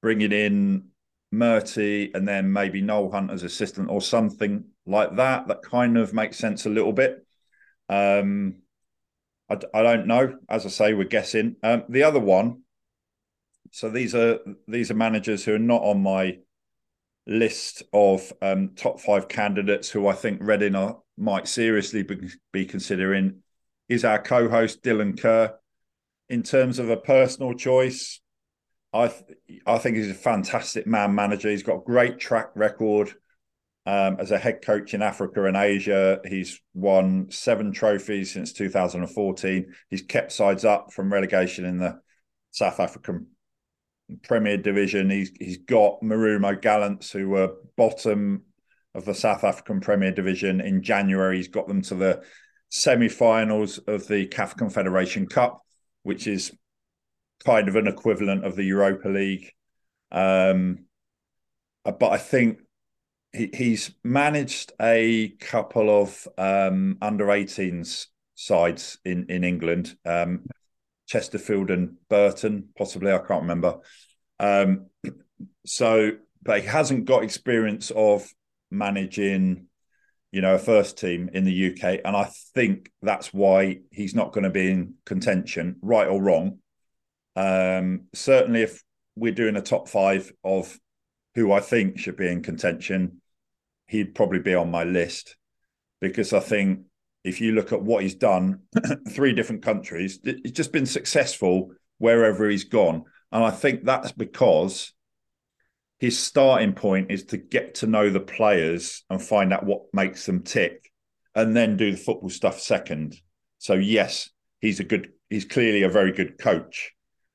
bringing 0.00 0.32
in 0.32 0.84
Murty 1.32 2.10
and 2.14 2.26
then 2.26 2.52
maybe 2.52 2.80
Noel 2.80 3.10
Hunt 3.10 3.30
as 3.30 3.42
assistant 3.42 3.88
or 3.90 4.00
something 4.00 4.64
like 4.86 5.16
that. 5.16 5.48
That 5.48 5.62
kind 5.62 5.96
of 5.96 6.12
makes 6.12 6.38
sense 6.38 6.66
a 6.66 6.70
little 6.70 6.92
bit. 6.92 7.24
Um, 7.88 8.56
I, 9.48 9.58
I 9.74 9.82
don't 9.82 10.06
know. 10.06 10.38
As 10.48 10.66
I 10.66 10.68
say, 10.68 10.94
we're 10.94 11.04
guessing. 11.04 11.56
Um, 11.62 11.84
the 11.88 12.02
other 12.02 12.20
one. 12.20 12.62
So 13.72 13.88
these 13.88 14.14
are 14.14 14.40
these 14.66 14.90
are 14.90 14.94
managers 14.94 15.44
who 15.44 15.54
are 15.54 15.58
not 15.58 15.82
on 15.82 16.02
my 16.02 16.38
list 17.26 17.84
of 17.92 18.32
um, 18.42 18.70
top 18.74 19.00
five 19.00 19.28
candidates 19.28 19.88
who 19.88 20.08
I 20.08 20.14
think 20.14 20.40
Reading 20.42 20.74
are, 20.74 20.98
might 21.16 21.46
seriously 21.46 22.02
be, 22.02 22.28
be 22.52 22.64
considering. 22.64 23.42
Is 23.88 24.04
our 24.04 24.20
co-host 24.20 24.82
Dylan 24.82 25.20
Kerr. 25.20 25.54
In 26.28 26.44
terms 26.44 26.78
of 26.78 26.90
a 26.90 26.96
personal 26.96 27.54
choice, 27.54 28.20
I 28.92 29.08
th- 29.08 29.62
I 29.66 29.78
think 29.78 29.96
he's 29.96 30.10
a 30.10 30.14
fantastic 30.14 30.86
man 30.86 31.14
manager. 31.14 31.48
He's 31.48 31.62
got 31.62 31.76
a 31.76 31.84
great 31.84 32.18
track 32.18 32.50
record 32.54 33.14
um, 33.86 34.16
as 34.20 34.30
a 34.30 34.38
head 34.38 34.62
coach 34.62 34.92
in 34.92 35.02
Africa 35.02 35.46
and 35.46 35.56
Asia, 35.56 36.20
he's 36.24 36.60
won 36.74 37.30
seven 37.30 37.72
trophies 37.72 38.32
since 38.32 38.52
2014. 38.52 39.72
He's 39.88 40.02
kept 40.02 40.32
sides 40.32 40.64
up 40.64 40.92
from 40.92 41.12
relegation 41.12 41.64
in 41.64 41.78
the 41.78 41.98
South 42.50 42.78
African 42.78 43.28
Premier 44.22 44.58
Division. 44.58 45.08
He's 45.08 45.32
he's 45.38 45.58
got 45.58 46.02
Marumo 46.02 46.60
Gallants, 46.60 47.10
who 47.10 47.30
were 47.30 47.54
bottom 47.76 48.42
of 48.94 49.06
the 49.06 49.14
South 49.14 49.44
African 49.44 49.80
Premier 49.80 50.12
Division 50.12 50.60
in 50.60 50.82
January. 50.82 51.38
He's 51.38 51.48
got 51.48 51.66
them 51.66 51.80
to 51.82 51.94
the 51.94 52.22
semi-finals 52.68 53.78
of 53.78 54.06
the 54.08 54.26
CAF 54.28 54.56
Confederation 54.56 55.26
Cup, 55.26 55.62
which 56.02 56.26
is 56.26 56.52
kind 57.44 57.68
of 57.68 57.76
an 57.76 57.86
equivalent 57.86 58.44
of 58.44 58.56
the 58.56 58.64
Europa 58.64 59.08
League. 59.08 59.52
Um, 60.12 60.86
but 61.84 62.10
I 62.12 62.18
think 62.18 62.58
he, 63.32 63.50
he's 63.52 63.92
managed 64.04 64.72
a 64.80 65.28
couple 65.40 66.02
of 66.02 66.26
um, 66.36 66.98
under 67.00 67.26
18s 67.26 68.06
sides 68.34 68.98
in 69.04 69.26
in 69.28 69.44
England, 69.44 69.96
um, 70.04 70.46
Chesterfield 71.06 71.70
and 71.70 71.96
Burton, 72.08 72.68
possibly 72.76 73.12
I 73.12 73.18
can't 73.18 73.42
remember. 73.42 73.78
Um, 74.38 74.86
so, 75.66 76.12
but 76.42 76.60
he 76.60 76.66
hasn't 76.66 77.04
got 77.04 77.24
experience 77.24 77.90
of 77.90 78.32
managing, 78.70 79.66
you 80.32 80.40
know, 80.40 80.54
a 80.54 80.58
first 80.58 80.98
team 80.98 81.30
in 81.32 81.44
the 81.44 81.72
UK, 81.72 82.00
and 82.04 82.16
I 82.16 82.30
think 82.54 82.90
that's 83.02 83.32
why 83.32 83.80
he's 83.90 84.14
not 84.14 84.32
going 84.32 84.44
to 84.44 84.50
be 84.50 84.70
in 84.70 84.94
contention, 85.04 85.76
right 85.82 86.08
or 86.08 86.22
wrong. 86.22 86.58
Um, 87.36 88.06
certainly, 88.14 88.62
if 88.62 88.82
we're 89.16 89.32
doing 89.32 89.56
a 89.56 89.62
top 89.62 89.88
five 89.88 90.32
of 90.44 90.78
who 91.34 91.52
I 91.52 91.60
think 91.60 91.98
should 91.98 92.16
be 92.16 92.28
in 92.28 92.42
contention, 92.42 93.20
he'd 93.86 94.14
probably 94.14 94.40
be 94.40 94.54
on 94.54 94.70
my 94.70 94.84
list 94.84 95.36
because 96.00 96.32
I 96.32 96.40
think 96.40 96.80
if 97.24 97.40
you 97.40 97.52
look 97.52 97.72
at 97.72 97.82
what 97.82 98.02
he's 98.02 98.14
done, 98.14 98.60
three 99.10 99.32
different 99.32 99.62
countries, 99.62 100.18
he's 100.24 100.52
just 100.52 100.72
been 100.72 100.86
successful 100.86 101.72
wherever 101.98 102.48
he's 102.48 102.64
gone. 102.64 103.04
And 103.30 103.44
I 103.44 103.50
think 103.50 103.84
that's 103.84 104.12
because 104.12 104.92
his 105.98 106.18
starting 106.18 106.72
point 106.72 107.10
is 107.10 107.24
to 107.24 107.36
get 107.36 107.76
to 107.76 107.86
know 107.86 108.08
the 108.08 108.20
players 108.20 109.04
and 109.10 109.22
find 109.22 109.52
out 109.52 109.66
what 109.66 109.82
makes 109.92 110.24
them 110.24 110.42
tick 110.42 110.90
and 111.34 111.54
then 111.54 111.76
do 111.76 111.92
the 111.92 111.98
football 111.98 112.30
stuff 112.30 112.58
second. 112.58 113.20
So, 113.58 113.74
yes, 113.74 114.30
he's 114.60 114.80
a 114.80 114.84
good, 114.84 115.12
he's 115.28 115.44
clearly 115.44 115.82
a 115.82 115.90
very 115.90 116.12
good 116.12 116.38
coach. 116.38 116.92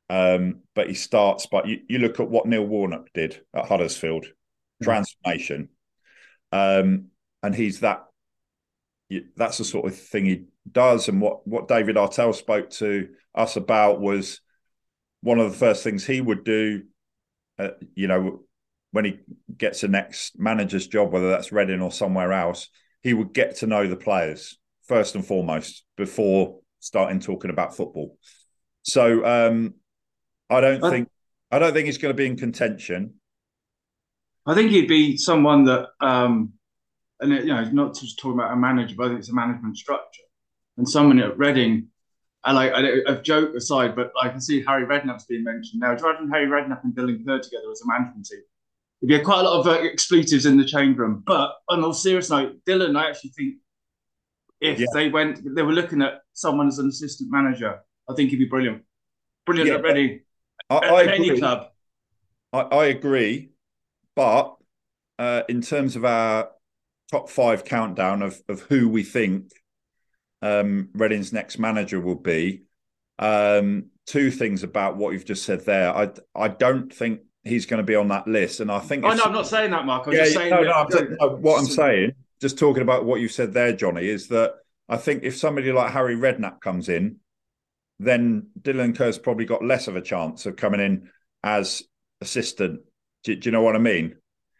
Um, 0.10 0.62
but 0.76 0.88
he 0.88 0.94
starts, 0.94 1.48
but 1.48 1.68
you, 1.68 1.80
you 1.88 2.00
look 2.00 2.20
at 2.20 2.30
what 2.30 2.46
Neil 2.46 2.66
Warnock 2.66 3.08
did 3.14 3.42
at 3.54 3.66
Huddersfield 3.66 4.26
mm-hmm. 4.26 4.86
transformation 4.86 5.70
um, 6.56 7.08
and 7.44 7.54
he's 7.54 7.82
that. 7.82 8.06
That's 9.36 9.60
the 9.60 9.66
sort 9.66 9.86
of 9.86 9.96
thing 9.96 10.26
he 10.26 10.46
does. 10.72 11.10
And 11.10 11.22
what 11.22 11.46
what 11.48 11.68
David 11.68 11.96
Artell 11.96 12.34
spoke 12.34 12.70
to 12.72 13.10
us 13.36 13.56
about 13.56 14.00
was 14.00 14.42
one 15.22 15.40
of 15.40 15.52
the 15.52 15.58
first 15.58 15.84
things 15.84 16.06
he 16.06 16.22
would 16.22 16.44
do. 16.44 16.84
Uh, 17.60 17.70
you 17.94 18.08
know, 18.08 18.42
when 18.92 19.06
he 19.06 19.20
gets 19.56 19.82
the 19.82 19.88
next 19.88 20.40
manager's 20.40 20.88
job, 20.88 21.12
whether 21.12 21.30
that's 21.30 21.52
Reading 21.52 21.82
or 21.82 21.92
somewhere 21.92 22.32
else, 22.32 22.70
he 23.04 23.14
would 23.14 23.34
get 23.34 23.58
to 23.58 23.68
know 23.68 23.88
the 23.88 23.96
players 23.96 24.58
first 24.88 25.16
and 25.16 25.26
foremost 25.26 25.84
before 25.98 26.60
starting 26.80 27.20
talking 27.20 27.52
about 27.52 27.76
football. 27.76 28.18
So 28.84 29.26
um, 29.26 29.76
I 30.50 30.62
don't 30.62 30.82
think 30.82 31.10
I 31.52 31.60
don't 31.60 31.74
think 31.74 31.86
he's 31.86 31.98
going 31.98 32.14
to 32.14 32.18
be 32.18 32.26
in 32.26 32.38
contention. 32.38 33.16
I 34.46 34.54
think 34.54 34.72
he'd 34.72 34.88
be 34.88 35.18
someone 35.18 35.66
that, 35.66 35.90
um, 36.02 36.54
and 37.20 37.34
it, 37.34 37.46
you 37.46 37.54
know, 37.54 37.64
not 37.72 37.96
just 37.96 38.20
talking 38.20 38.40
about 38.40 38.54
a 38.54 38.56
manager, 38.56 38.96
but 38.98 39.06
I 39.06 39.08
think 39.10 39.20
it's 39.20 39.30
a 39.30 39.34
management 39.34 39.78
structure, 39.78 40.24
and 40.78 40.88
someone 40.88 41.20
at 41.20 41.38
Reading. 41.38 41.90
And 42.48 42.58
like, 42.58 42.74
a 43.08 43.20
joke 43.24 43.56
aside, 43.56 43.96
but 43.96 44.12
I 44.22 44.30
can 44.30 44.40
see 44.40 44.64
Harry 44.68 44.86
Redknapp's 44.86 45.26
being 45.26 45.44
mentioned 45.44 45.82
now. 45.82 45.96
Driving 45.96 46.30
Harry 46.30 46.46
Redknapp 46.46 46.84
and 46.84 46.94
Dylan 46.94 47.26
Kerr 47.26 47.40
together 47.40 47.72
as 47.72 47.82
a 47.82 47.88
management 47.88 48.28
team, 48.28 48.42
there'd 49.02 49.20
be 49.20 49.26
quite 49.26 49.40
a 49.40 49.44
lot 49.50 49.62
of 49.62 49.66
uh, 49.66 49.80
expletives 49.84 50.46
in 50.46 50.56
the 50.56 50.64
change 50.64 50.96
room. 50.96 51.24
But 51.26 51.56
on 51.70 51.84
a 51.84 51.92
serious 51.92 52.30
note, 52.30 52.64
Dylan, 52.64 52.96
I 52.96 53.10
actually 53.10 53.32
think 53.32 53.56
if 54.62 54.80
yeah. 54.80 54.86
they 54.94 55.10
went, 55.10 55.56
they 55.56 55.64
were 55.64 55.74
looking 55.74 56.04
at 56.04 56.22
someone 56.34 56.68
as 56.68 56.78
an 56.78 56.88
assistant 56.88 57.32
manager, 57.32 57.80
I 58.08 58.14
think 58.14 58.30
he'd 58.30 58.36
be 58.36 58.46
brilliant, 58.46 58.84
brilliant 59.48 59.70
yeah, 59.72 59.78
at 59.78 59.84
Reading, 59.84 60.20
I, 60.70 60.78
I 60.78 61.04
any 61.14 61.38
club. 61.38 61.68
I, 62.52 62.62
I 62.62 62.86
agree, 62.86 63.50
but 64.16 64.56
uh, 65.20 65.44
in 65.48 65.62
terms 65.62 65.96
of 65.96 66.06
our 66.06 66.50
top 67.12 67.30
five 67.30 67.66
countdown 67.66 68.22
of 68.22 68.42
of 68.50 68.62
who 68.62 68.90
we 68.90 69.04
think 69.04 69.52
um, 70.42 70.90
Reading's 70.94 71.34
next 71.34 71.58
manager 71.58 72.00
will 72.00 72.16
be, 72.16 72.64
um, 73.20 73.88
two 74.06 74.32
things 74.32 74.64
about 74.64 74.98
what 74.98 75.14
you've 75.14 75.26
just 75.26 75.44
said 75.44 75.66
there. 75.66 75.96
I 75.96 76.10
I 76.36 76.48
don't 76.48 76.94
think 76.94 77.22
he's 77.44 77.66
going 77.66 77.80
to 77.80 77.84
be 77.84 77.96
on 77.96 78.10
that 78.10 78.28
list, 78.28 78.60
and 78.60 78.72
I 78.72 78.80
think. 78.80 79.04
Oh 79.04 79.14
no, 79.14 79.24
I'm 79.24 79.34
not 79.34 79.48
saying 79.48 79.72
that, 79.72 79.86
Mark. 79.86 80.08
I'm 80.08 80.14
yeah, 80.14 80.24
just 80.24 80.34
saying. 80.34 80.50
No, 80.50 80.64
that, 80.64 81.10
no, 81.20 81.28
no, 81.28 81.36
what 81.38 81.60
I'm 81.60 81.66
saying, 81.66 82.14
just 82.42 82.58
talking 82.58 82.84
about 82.84 83.06
what 83.06 83.22
you 83.22 83.28
said 83.28 83.54
there, 83.54 83.74
Johnny, 83.74 84.08
is 84.08 84.28
that 84.30 84.56
I 84.90 84.98
think 84.98 85.24
if 85.24 85.36
somebody 85.38 85.72
like 85.72 85.92
Harry 85.92 86.16
Redknapp 86.16 86.62
comes 86.62 86.90
in, 86.90 87.18
then 88.00 88.48
Dylan 88.62 88.96
Kerr's 88.96 89.18
probably 89.18 89.46
got 89.46 89.64
less 89.64 89.88
of 89.88 89.96
a 89.96 90.02
chance 90.02 90.46
of 90.46 90.56
coming 90.56 90.82
in 90.82 91.10
as 91.44 91.84
assistant 92.22 92.82
do, 93.26 93.36
do 93.36 93.48
you 93.50 93.52
know 93.52 93.62
what 93.62 93.76
I 93.76 93.80
mean? 93.80 94.16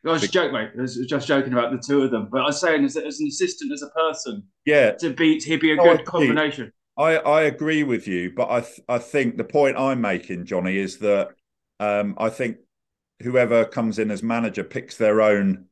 I 0.06 0.12
was 0.12 0.22
just 0.22 0.34
joking, 0.34 0.54
mate. 0.54 0.72
I 0.78 0.82
was 0.82 0.98
just 0.98 1.28
joking 1.28 1.54
about 1.54 1.72
the 1.72 1.78
two 1.78 2.04
of 2.04 2.12
them. 2.12 2.28
But 2.32 2.42
I 2.42 2.46
was 2.46 2.60
saying, 2.60 2.84
as, 2.84 2.98
as 2.98 3.20
an 3.20 3.28
assistant, 3.28 3.72
as 3.72 3.82
a 3.82 3.90
person, 3.90 4.44
yeah, 4.66 4.92
to 4.92 5.12
beat, 5.12 5.44
he'd 5.44 5.62
be 5.62 5.72
a 5.72 5.76
no, 5.76 5.84
good 5.84 6.02
I 6.02 6.04
combination. 6.04 6.72
I, 6.98 7.18
I 7.18 7.42
agree 7.44 7.84
with 7.84 8.08
you, 8.08 8.32
but 8.36 8.50
I 8.50 8.62
th- 8.62 8.82
I 8.88 9.00
think 9.00 9.38
the 9.38 9.44
point 9.44 9.78
I'm 9.78 10.02
making, 10.02 10.46
Johnny, 10.46 10.78
is 10.78 11.00
that 11.00 11.30
um, 11.80 12.16
I 12.20 12.30
think 12.30 12.58
whoever 13.24 13.66
comes 13.66 13.98
in 13.98 14.12
as 14.12 14.22
manager 14.22 14.64
picks 14.64 14.96
their 14.98 15.22
own. 15.22 15.66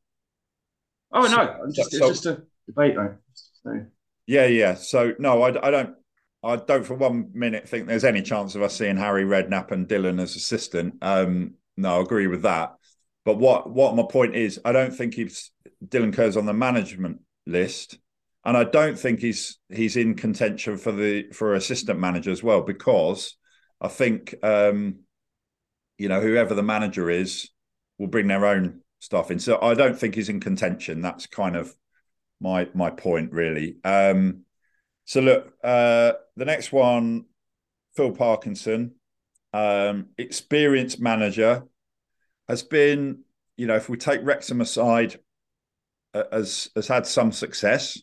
Oh 1.12 1.26
no, 1.26 1.70
just, 1.72 1.92
so, 1.92 2.08
it's 2.08 2.20
just 2.20 2.26
a 2.26 2.42
debate, 2.66 2.96
though. 2.96 3.14
So. 3.62 3.86
Yeah, 4.26 4.46
yeah. 4.46 4.74
So 4.74 5.14
no, 5.18 5.42
I, 5.42 5.66
I 5.66 5.70
don't. 5.70 5.94
I 6.44 6.56
don't 6.56 6.84
for 6.84 6.94
one 6.94 7.30
minute 7.32 7.68
think 7.68 7.86
there's 7.86 8.04
any 8.04 8.22
chance 8.22 8.54
of 8.54 8.62
us 8.62 8.76
seeing 8.76 8.96
Harry 8.96 9.24
Redknapp 9.24 9.70
and 9.70 9.88
Dylan 9.88 10.20
as 10.20 10.36
assistant. 10.36 10.96
Um, 11.02 11.54
no, 11.76 11.98
I 11.98 12.02
agree 12.02 12.26
with 12.26 12.42
that. 12.42 12.74
But 13.24 13.38
what 13.38 13.70
what 13.70 13.96
my 13.96 14.02
point 14.02 14.34
is, 14.36 14.60
I 14.64 14.72
don't 14.72 14.94
think 14.94 15.14
he's 15.14 15.50
Dylan 15.84 16.12
Kerr's 16.12 16.36
on 16.36 16.46
the 16.46 16.52
management 16.52 17.20
list, 17.46 17.98
and 18.44 18.56
I 18.56 18.64
don't 18.64 18.98
think 18.98 19.20
he's 19.20 19.58
he's 19.70 19.96
in 19.96 20.14
contention 20.14 20.76
for 20.76 20.92
the 20.92 21.30
for 21.32 21.54
assistant 21.54 21.98
manager 21.98 22.30
as 22.30 22.42
well 22.42 22.60
because 22.60 23.36
I 23.80 23.88
think 23.88 24.34
um, 24.42 25.00
you 25.98 26.08
know 26.08 26.20
whoever 26.20 26.54
the 26.54 26.62
manager 26.62 27.10
is 27.10 27.50
will 27.98 28.08
bring 28.08 28.26
their 28.26 28.44
own 28.46 28.82
stuff 29.00 29.30
in. 29.30 29.38
So 29.38 29.58
I 29.60 29.74
don't 29.74 29.98
think 29.98 30.14
he's 30.14 30.28
in 30.28 30.40
contention. 30.40 31.00
That's 31.00 31.26
kind 31.26 31.56
of 31.56 31.74
my 32.40 32.68
my 32.74 32.90
point, 32.90 33.32
really. 33.32 33.76
Um, 33.84 34.43
so 35.04 35.20
look, 35.20 35.52
uh, 35.62 36.12
the 36.36 36.44
next 36.44 36.72
one, 36.72 37.26
Phil 37.96 38.12
Parkinson, 38.12 38.92
um, 39.52 40.06
experienced 40.18 41.00
manager, 41.00 41.64
has 42.48 42.62
been, 42.62 43.20
you 43.56 43.66
know, 43.66 43.76
if 43.76 43.88
we 43.88 43.96
take 43.96 44.20
Wrexham 44.22 44.60
aside, 44.60 45.18
uh, 46.12 46.24
has 46.32 46.70
has 46.74 46.88
had 46.88 47.06
some 47.06 47.32
success. 47.32 48.00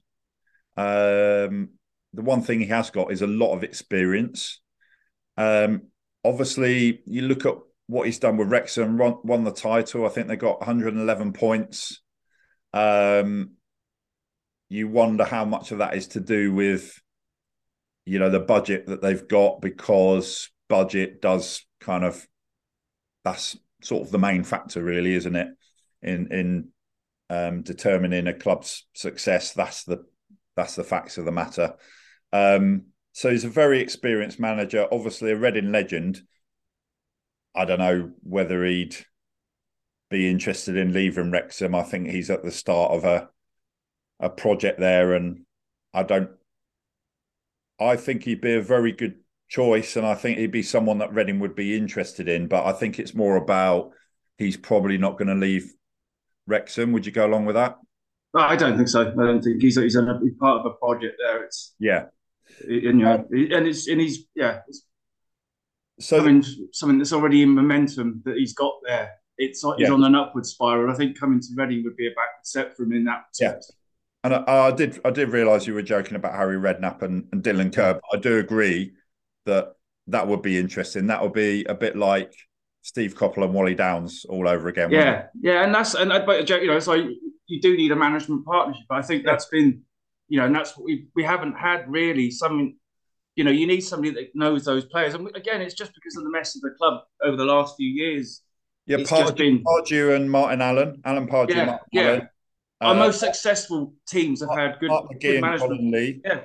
Um, 0.78 1.70
the 2.14 2.22
one 2.22 2.42
thing 2.42 2.60
he 2.60 2.68
has 2.68 2.90
got 2.90 3.12
is 3.12 3.22
a 3.22 3.28
lot 3.28 3.54
of 3.54 3.64
experience. 3.64 4.62
Um, 5.38 5.84
obviously, 6.24 7.02
you 7.06 7.24
look 7.24 7.46
at 7.46 7.56
what 7.88 8.06
he's 8.06 8.20
done 8.20 8.38
with 8.38 8.50
Wrexham, 8.50 8.98
won, 8.98 9.18
won 9.24 9.44
the 9.44 9.52
title. 9.52 10.06
I 10.06 10.10
think 10.10 10.28
they 10.28 10.36
got 10.36 10.60
111 10.60 11.34
points. 11.34 12.02
Um, 12.74 13.52
you 14.72 14.88
wonder 14.88 15.26
how 15.26 15.44
much 15.44 15.74
of 15.74 15.80
that 15.80 15.96
is 15.96 16.08
to 16.08 16.22
do 16.22 16.54
with, 16.54 16.98
you 18.06 18.20
know, 18.20 18.30
the 18.30 18.40
budget 18.40 18.88
that 18.88 19.02
they've 19.02 19.28
got 19.28 19.62
because 19.62 20.50
budget 20.70 21.22
does 21.22 21.66
kind 21.82 22.06
of 22.06 22.26
that's 23.26 23.58
sort 23.84 24.04
of 24.04 24.12
the 24.12 24.18
main 24.18 24.46
factor, 24.46 24.82
really, 24.82 25.14
isn't 25.14 25.36
it? 25.36 25.50
In 26.02 26.32
in 26.32 26.70
um, 27.30 27.64
determining 27.64 28.28
a 28.28 28.34
club's 28.34 28.88
success, 28.94 29.52
that's 29.52 29.84
the 29.84 30.06
that's 30.56 30.76
the 30.76 30.86
facts 30.86 31.18
of 31.18 31.26
the 31.26 31.34
matter. 31.34 31.74
Um, 32.32 32.84
so 33.12 33.30
he's 33.30 33.44
a 33.44 33.50
very 33.50 33.82
experienced 33.82 34.40
manager, 34.40 34.88
obviously 34.90 35.32
a 35.32 35.36
Reading 35.36 35.74
legend. 35.74 36.22
I 37.54 37.66
don't 37.66 37.80
know 37.80 38.12
whether 38.24 38.64
he'd 38.64 38.96
be 40.10 40.30
interested 40.30 40.78
in 40.78 40.94
leaving 40.94 41.30
Wrexham. 41.30 41.76
I 41.76 41.84
think 41.84 42.08
he's 42.08 42.30
at 42.30 42.42
the 42.42 42.52
start 42.52 42.94
of 42.94 43.04
a 43.04 43.28
a 44.22 44.30
project 44.30 44.80
there, 44.80 45.14
and 45.14 45.42
I 45.94 46.04
don't. 46.04 46.30
I 47.80 47.96
think 47.96 48.24
he'd 48.24 48.42
be 48.42 48.54
a 48.54 48.62
very 48.62 48.94
good 48.94 49.16
choice, 49.50 49.98
and 49.98 50.06
I 50.06 50.16
think 50.16 50.38
he'd 50.38 50.52
be 50.52 50.64
someone 50.64 51.00
that 51.00 51.14
Reading 51.14 51.40
would 51.40 51.56
be 51.56 51.76
interested 51.76 52.30
in. 52.30 52.48
But 52.48 52.66
I 52.66 52.72
think 52.72 53.00
it's 53.00 53.14
more 53.14 53.36
about 53.36 53.92
he's 54.38 54.56
probably 54.56 54.98
not 54.98 55.18
going 55.18 55.28
to 55.28 55.36
leave 55.36 55.74
Wrexham. 56.48 56.92
Would 56.94 57.06
you 57.06 57.12
go 57.12 57.26
along 57.26 57.46
with 57.46 57.56
that? 57.56 57.78
I 58.34 58.56
don't 58.56 58.78
think 58.78 58.88
so. 58.88 59.02
I 59.02 59.26
don't 59.26 59.42
think 59.42 59.62
he's 59.62 59.78
he's, 59.78 59.96
a, 59.98 60.20
he's 60.22 60.36
part 60.40 60.62
of 60.62 60.66
a 60.66 60.76
project 60.76 61.18
there. 61.20 61.44
It's 61.44 61.74
yeah, 61.80 62.06
and 62.62 62.82
you 62.82 62.94
know, 62.94 63.26
and 63.30 63.68
it's 63.68 63.88
and 63.88 64.00
he's 64.00 64.26
yeah, 64.36 64.62
it's 64.68 64.86
so 66.00 66.18
something, 66.18 66.44
something 66.72 66.98
that's 66.98 67.14
already 67.14 67.42
in 67.42 67.50
momentum 67.50 68.22
that 68.26 68.38
he's 68.38 68.54
got 68.54 68.76
there. 68.86 69.12
It's 69.38 69.64
he's 69.78 69.88
yeah. 69.88 69.94
on 69.94 70.04
an 70.04 70.16
upward 70.16 70.46
spiral. 70.46 70.92
I 70.92 70.96
think 70.96 71.20
coming 71.20 71.40
to 71.42 71.48
Reading 71.56 71.84
would 71.84 71.98
be 71.98 72.08
a 72.08 72.12
backward 72.12 72.46
step 72.46 72.76
for 72.76 72.84
him 72.84 72.94
in 72.94 73.06
that 73.06 73.26
sense. 73.34 73.72
Yeah. 73.72 73.76
And 74.24 74.36
I, 74.36 74.68
I, 74.68 74.72
did 74.72 75.00
I 75.04 75.10
did 75.10 75.30
realise 75.30 75.66
you 75.66 75.74
were 75.74 75.82
joking 75.82 76.16
about 76.16 76.36
Harry 76.36 76.58
Redknapp 76.58 77.02
and, 77.02 77.28
and 77.32 77.44
Dylan 77.44 77.74
Kerr. 77.74 78.00
I 78.14 78.18
do 78.18 78.38
agree 78.38 78.94
that 79.46 79.74
that 80.08 80.28
would 80.28 80.42
be 80.42 80.58
interesting. 80.58 81.08
That 81.08 81.22
would 81.22 81.34
be 81.34 81.66
a 81.66 81.74
bit 81.74 81.96
like 81.96 82.34
Steve 82.82 83.16
Coppell 83.16 83.44
and 83.44 83.54
Wally 83.54 83.76
Downes 83.76 84.26
all 84.30 84.48
over 84.48 84.68
again. 84.68 84.92
Yeah, 84.92 85.26
yeah, 85.40 85.64
and 85.64 85.74
that's 85.74 85.96
and 85.96 86.10
but 86.26 86.48
you 86.50 86.68
know, 86.68 86.80
so 86.80 86.94
you 86.94 87.62
do 87.62 87.76
need 87.76 87.92
a 87.92 87.96
management 87.96 88.46
partnership. 88.46 88.86
I 88.90 89.02
think 89.02 89.26
that's 89.26 89.46
been, 89.46 89.82
you 90.30 90.40
know, 90.40 90.46
and 90.46 90.56
that's 90.56 90.78
what 90.78 90.86
we 90.86 91.08
we 91.16 91.24
haven't 91.24 91.54
had 91.54 91.86
really. 91.88 92.32
Something, 92.32 92.78
you 93.36 93.44
know, 93.44 93.52
you 93.52 93.68
need 93.68 93.82
somebody 93.82 94.14
that 94.14 94.36
knows 94.36 94.66
those 94.66 94.86
players. 94.86 95.14
And 95.14 95.36
again, 95.36 95.62
it's 95.62 95.76
just 95.76 95.94
because 95.94 96.16
of 96.18 96.24
the 96.24 96.32
mess 96.32 96.56
of 96.56 96.62
the 96.62 96.72
club 96.78 97.02
over 97.24 97.38
the 97.38 97.46
last 97.46 97.76
few 97.78 97.90
years. 97.90 98.42
Yeah, 98.88 98.98
Pardew, 98.98 99.38
been, 99.38 99.64
Pardew 99.64 100.16
and 100.16 100.30
Martin 100.30 100.62
Allen, 100.62 101.02
Alan 101.06 101.28
Pardew, 101.28 101.56
yeah, 101.56 101.66
Martin 101.66 101.88
yeah. 101.92 102.02
Allen. 102.02 102.30
Our 102.82 102.96
uh, 102.96 102.98
most 102.98 103.20
successful 103.20 103.94
teams 104.08 104.42
have 104.42 104.58
had 104.58 104.80
good, 104.80 104.92
good 105.22 105.40
management. 105.40 106.22
Yeah, 106.26 106.42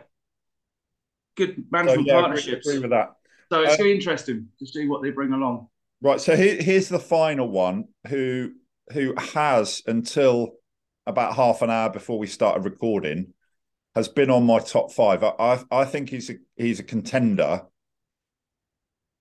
good 1.35 1.65
management 1.71 2.09
so, 2.09 2.15
yeah, 2.15 2.21
partnerships. 2.21 2.67
Agree, 2.67 2.77
agree, 2.77 2.83
with 2.83 2.91
that. 2.91 3.17
So 3.51 3.63
it's 3.63 3.75
uh, 3.75 3.77
going 3.77 3.79
to 3.79 3.85
be 3.85 3.95
interesting 3.95 4.49
to 4.59 4.67
see 4.67 4.87
what 4.87 5.03
they 5.03 5.11
bring 5.11 5.33
along. 5.33 5.69
Right. 6.03 6.21
So 6.21 6.37
here, 6.37 6.61
here's 6.61 6.89
the 6.89 6.99
final 6.99 7.49
one. 7.49 7.89
Who 8.09 8.53
who 8.93 9.15
has 9.17 9.83
until 9.87 10.57
about 11.07 11.35
half 11.37 11.63
an 11.63 11.71
hour 11.71 11.89
before 11.89 12.19
we 12.19 12.27
started 12.27 12.65
recording 12.65 13.33
has 13.95 14.09
been 14.09 14.31
on 14.31 14.45
my 14.45 14.59
top 14.59 14.93
five. 14.93 15.25
I 15.25 15.33
I, 15.39 15.65
I 15.71 15.85
think 15.87 16.11
he's 16.11 16.29
a 16.29 16.35
he's 16.57 16.81
a 16.81 16.85
contender. 16.85 17.63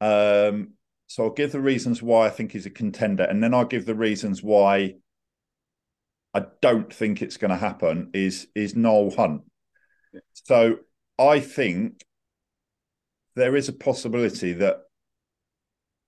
Um. 0.02 0.74
So 1.08 1.24
I'll 1.24 1.30
give 1.30 1.52
the 1.52 1.62
reasons 1.62 2.02
why 2.02 2.26
I 2.26 2.30
think 2.30 2.52
he's 2.52 2.66
a 2.66 2.72
contender, 2.72 3.24
and 3.24 3.42
then 3.42 3.54
I'll 3.54 3.64
give 3.64 3.86
the 3.86 3.96
reasons 3.96 4.44
why 4.44 4.96
I 6.36 6.44
don't 6.62 6.94
think 6.94 7.22
it's 7.22 7.38
going 7.38 7.52
to 7.52 7.58
happen 7.58 8.12
is 8.14 8.48
is 8.54 8.76
Noel 8.76 9.10
Hunt. 9.16 9.44
So 10.34 10.80
I 11.18 11.40
think 11.40 12.04
there 13.36 13.56
is 13.56 13.70
a 13.70 13.74
possibility 13.74 14.52
that 14.54 14.82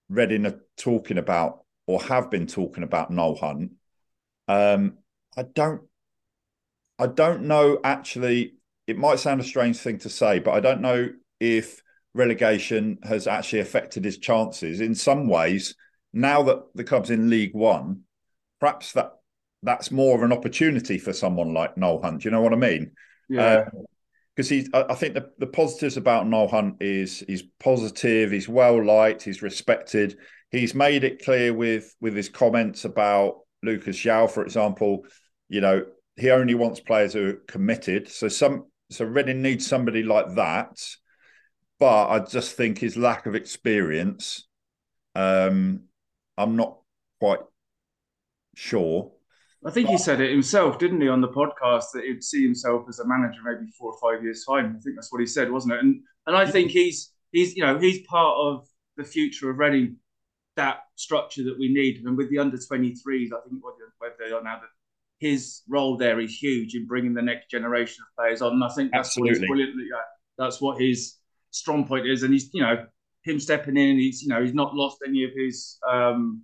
Reading 0.10 0.46
are 0.46 0.60
talking 0.78 1.18
about 1.18 1.64
or 1.86 2.02
have 2.04 2.30
been 2.30 2.46
talking 2.46 2.84
about 2.84 3.10
Noel 3.10 3.36
Hunt. 3.36 3.72
Um, 4.50 4.98
I 5.38 5.44
don't, 5.44 5.82
I 7.00 7.08
don't 7.08 7.44
know. 7.44 7.80
Actually, 7.84 8.56
it 8.86 8.98
might 8.98 9.20
sound 9.20 9.40
a 9.40 9.46
strange 9.46 9.78
thing 9.78 9.98
to 10.00 10.10
say, 10.10 10.40
but 10.40 10.52
I 10.52 10.60
don't 10.60 10.82
know 10.82 11.10
if 11.40 11.82
relegation 12.14 13.00
has 13.04 13.28
actually 13.28 13.60
affected 13.60 14.04
his 14.04 14.18
chances. 14.18 14.82
In 14.82 14.96
some 14.96 15.28
ways, 15.28 15.76
now 16.12 16.44
that 16.44 16.64
the 16.76 16.84
club's 16.84 17.12
in 17.12 17.30
League 17.30 17.54
One, 17.54 18.02
perhaps 18.60 18.94
that 18.94 19.17
that's 19.64 19.92
more 19.92 20.16
of 20.16 20.24
an 20.24 20.32
opportunity 20.32 20.98
for 20.98 21.14
someone 21.14 21.54
like 21.54 21.78
Noel 21.78 22.02
Hunt. 22.02 22.22
Do 22.22 22.28
you 22.28 22.32
know 22.32 22.42
what 22.42 22.54
I 22.54 22.58
mean? 22.58 22.92
Yeah. 23.30 23.66
because 24.36 24.52
uh, 24.52 24.56
he's, 24.56 24.70
I 24.74 24.94
think 24.94 25.14
the, 25.14 25.32
the 25.38 25.48
positives 25.48 25.98
about 25.98 26.28
Noel 26.28 26.48
Hunt 26.48 26.76
is 26.82 27.24
he's 27.28 27.44
positive, 27.60 28.32
he's 28.32 28.48
well 28.48 28.84
liked, 28.84 29.24
he's 29.24 29.42
respected. 29.42 30.18
He's 30.50 30.74
made 30.74 31.04
it 31.04 31.24
clear 31.26 31.54
with 31.54 31.94
with 32.00 32.16
his 32.16 32.30
comments 32.30 32.86
about 32.86 33.40
Lucas 33.64 33.98
João, 33.98 34.30
for 34.30 34.44
example. 34.44 35.06
You 35.50 35.62
know, 35.62 35.86
he 36.16 36.32
only 36.32 36.56
wants 36.56 36.80
players 36.80 37.14
who 37.14 37.28
are 37.28 37.42
committed. 37.48 38.08
So 38.10 38.28
some 38.30 38.68
so 38.90 39.04
Reading 39.04 39.42
needs 39.42 39.68
somebody 39.68 40.04
like 40.04 40.36
that. 40.36 40.82
But 41.80 42.08
I 42.08 42.20
just 42.20 42.56
think 42.56 42.80
his 42.80 42.98
lack 42.98 43.28
of 43.28 43.36
experience, 43.36 44.48
um, 45.14 45.84
I'm 46.38 46.56
not 46.56 46.80
quite 47.20 47.42
sure 48.56 49.12
I 49.66 49.72
think 49.72 49.90
he 49.90 49.98
said 49.98 50.22
it 50.22 50.32
himself, 50.32 50.78
didn't 50.78 51.02
he, 51.02 51.08
on 51.08 51.22
the 51.22 51.28
podcast 51.28 51.86
that 51.94 52.04
he'd 52.06 52.24
see 52.24 52.44
himself 52.44 52.86
as 52.88 53.00
a 53.00 53.08
manager 53.08 53.40
maybe 53.44 53.72
four 53.72 53.92
or 53.92 54.00
five 54.00 54.24
years 54.24 54.46
time. 54.48 54.76
I 54.78 54.82
think 54.82 54.96
that's 54.96 55.12
what 55.12 55.20
he 55.20 55.26
said, 55.26 55.52
wasn't 55.52 55.74
it? 55.74 55.80
And 55.80 56.02
and 56.28 56.36
I 56.36 56.46
think 56.46 56.72
he's 56.72 57.12
he's 57.32 57.56
you 57.56 57.64
know 57.64 57.80
he's 57.80 58.06
part 58.08 58.38
of 58.38 58.68
the 58.98 59.04
future 59.04 59.50
of 59.50 59.58
Reading, 59.58 59.98
that 60.56 60.80
structure 60.96 61.44
that 61.44 61.58
we 61.58 61.70
need. 61.70 62.04
And 62.06 62.18
with 62.18 62.30
the 62.30 62.40
under 62.40 62.58
23s, 62.58 63.28
I 63.32 63.40
think 63.48 63.62
whether 64.00 64.16
they 64.20 64.32
are 64.32 64.44
now 64.44 64.60
that 64.60 64.70
his 65.20 65.62
role 65.68 65.98
there 65.98 66.20
is 66.20 66.36
huge 66.36 66.76
in 66.76 66.86
bringing 66.86 67.14
the 67.14 67.22
next 67.22 67.50
generation 67.50 68.04
of 68.04 68.16
players 68.22 68.42
on. 68.42 68.54
And 68.54 68.64
I 68.64 68.70
think 68.70 68.92
that's 68.92 69.10
Absolutely. 69.10 69.32
what 69.32 69.40
he's 69.40 69.48
brilliantly. 69.48 69.86
That's 70.38 70.62
what 70.62 70.82
his 70.82 71.16
strong 71.52 71.88
point 71.88 72.08
is, 72.08 72.24
and 72.24 72.34
he's 72.34 72.50
you 72.54 72.62
know 72.62 72.86
him 73.24 73.40
stepping 73.40 73.78
in. 73.78 73.98
He's 73.98 74.22
you 74.22 74.30
know 74.30 74.42
he's 74.42 74.54
not 74.54 74.76
lost 74.76 74.98
any 75.08 75.24
of 75.24 75.32
his. 75.36 75.78
Um, 75.90 76.44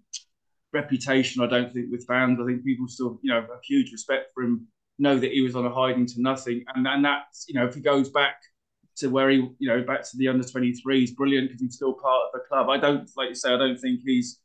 reputation. 0.73 1.43
I 1.43 1.47
don't 1.47 1.73
think 1.73 1.91
with 1.91 2.05
fans. 2.07 2.39
I 2.41 2.45
think 2.45 2.65
people 2.65 2.87
still, 2.87 3.19
you 3.21 3.31
know, 3.31 3.41
have 3.41 3.63
huge 3.63 3.91
respect 3.91 4.33
for 4.33 4.43
him. 4.43 4.67
Know 4.99 5.17
that 5.17 5.31
he 5.31 5.41
was 5.41 5.55
on 5.55 5.65
a 5.65 5.73
hiding 5.73 6.05
to 6.05 6.21
nothing, 6.21 6.63
and 6.73 6.87
and 6.87 7.03
that's 7.03 7.45
you 7.47 7.55
know 7.55 7.65
if 7.65 7.73
he 7.73 7.81
goes 7.81 8.09
back 8.09 8.35
to 8.97 9.07
where 9.07 9.29
he, 9.29 9.37
you 9.59 9.67
know, 9.67 9.81
back 9.83 10.03
to 10.03 10.17
the 10.17 10.27
under 10.27 10.43
23s, 10.43 11.15
brilliant 11.15 11.47
because 11.47 11.61
he's 11.61 11.75
still 11.75 11.93
part 11.93 12.25
of 12.25 12.31
the 12.33 12.39
club. 12.47 12.69
I 12.69 12.77
don't, 12.77 13.09
like 13.17 13.29
you 13.29 13.35
say, 13.35 13.51
I 13.51 13.57
don't 13.57 13.79
think 13.79 14.01
he's 14.05 14.39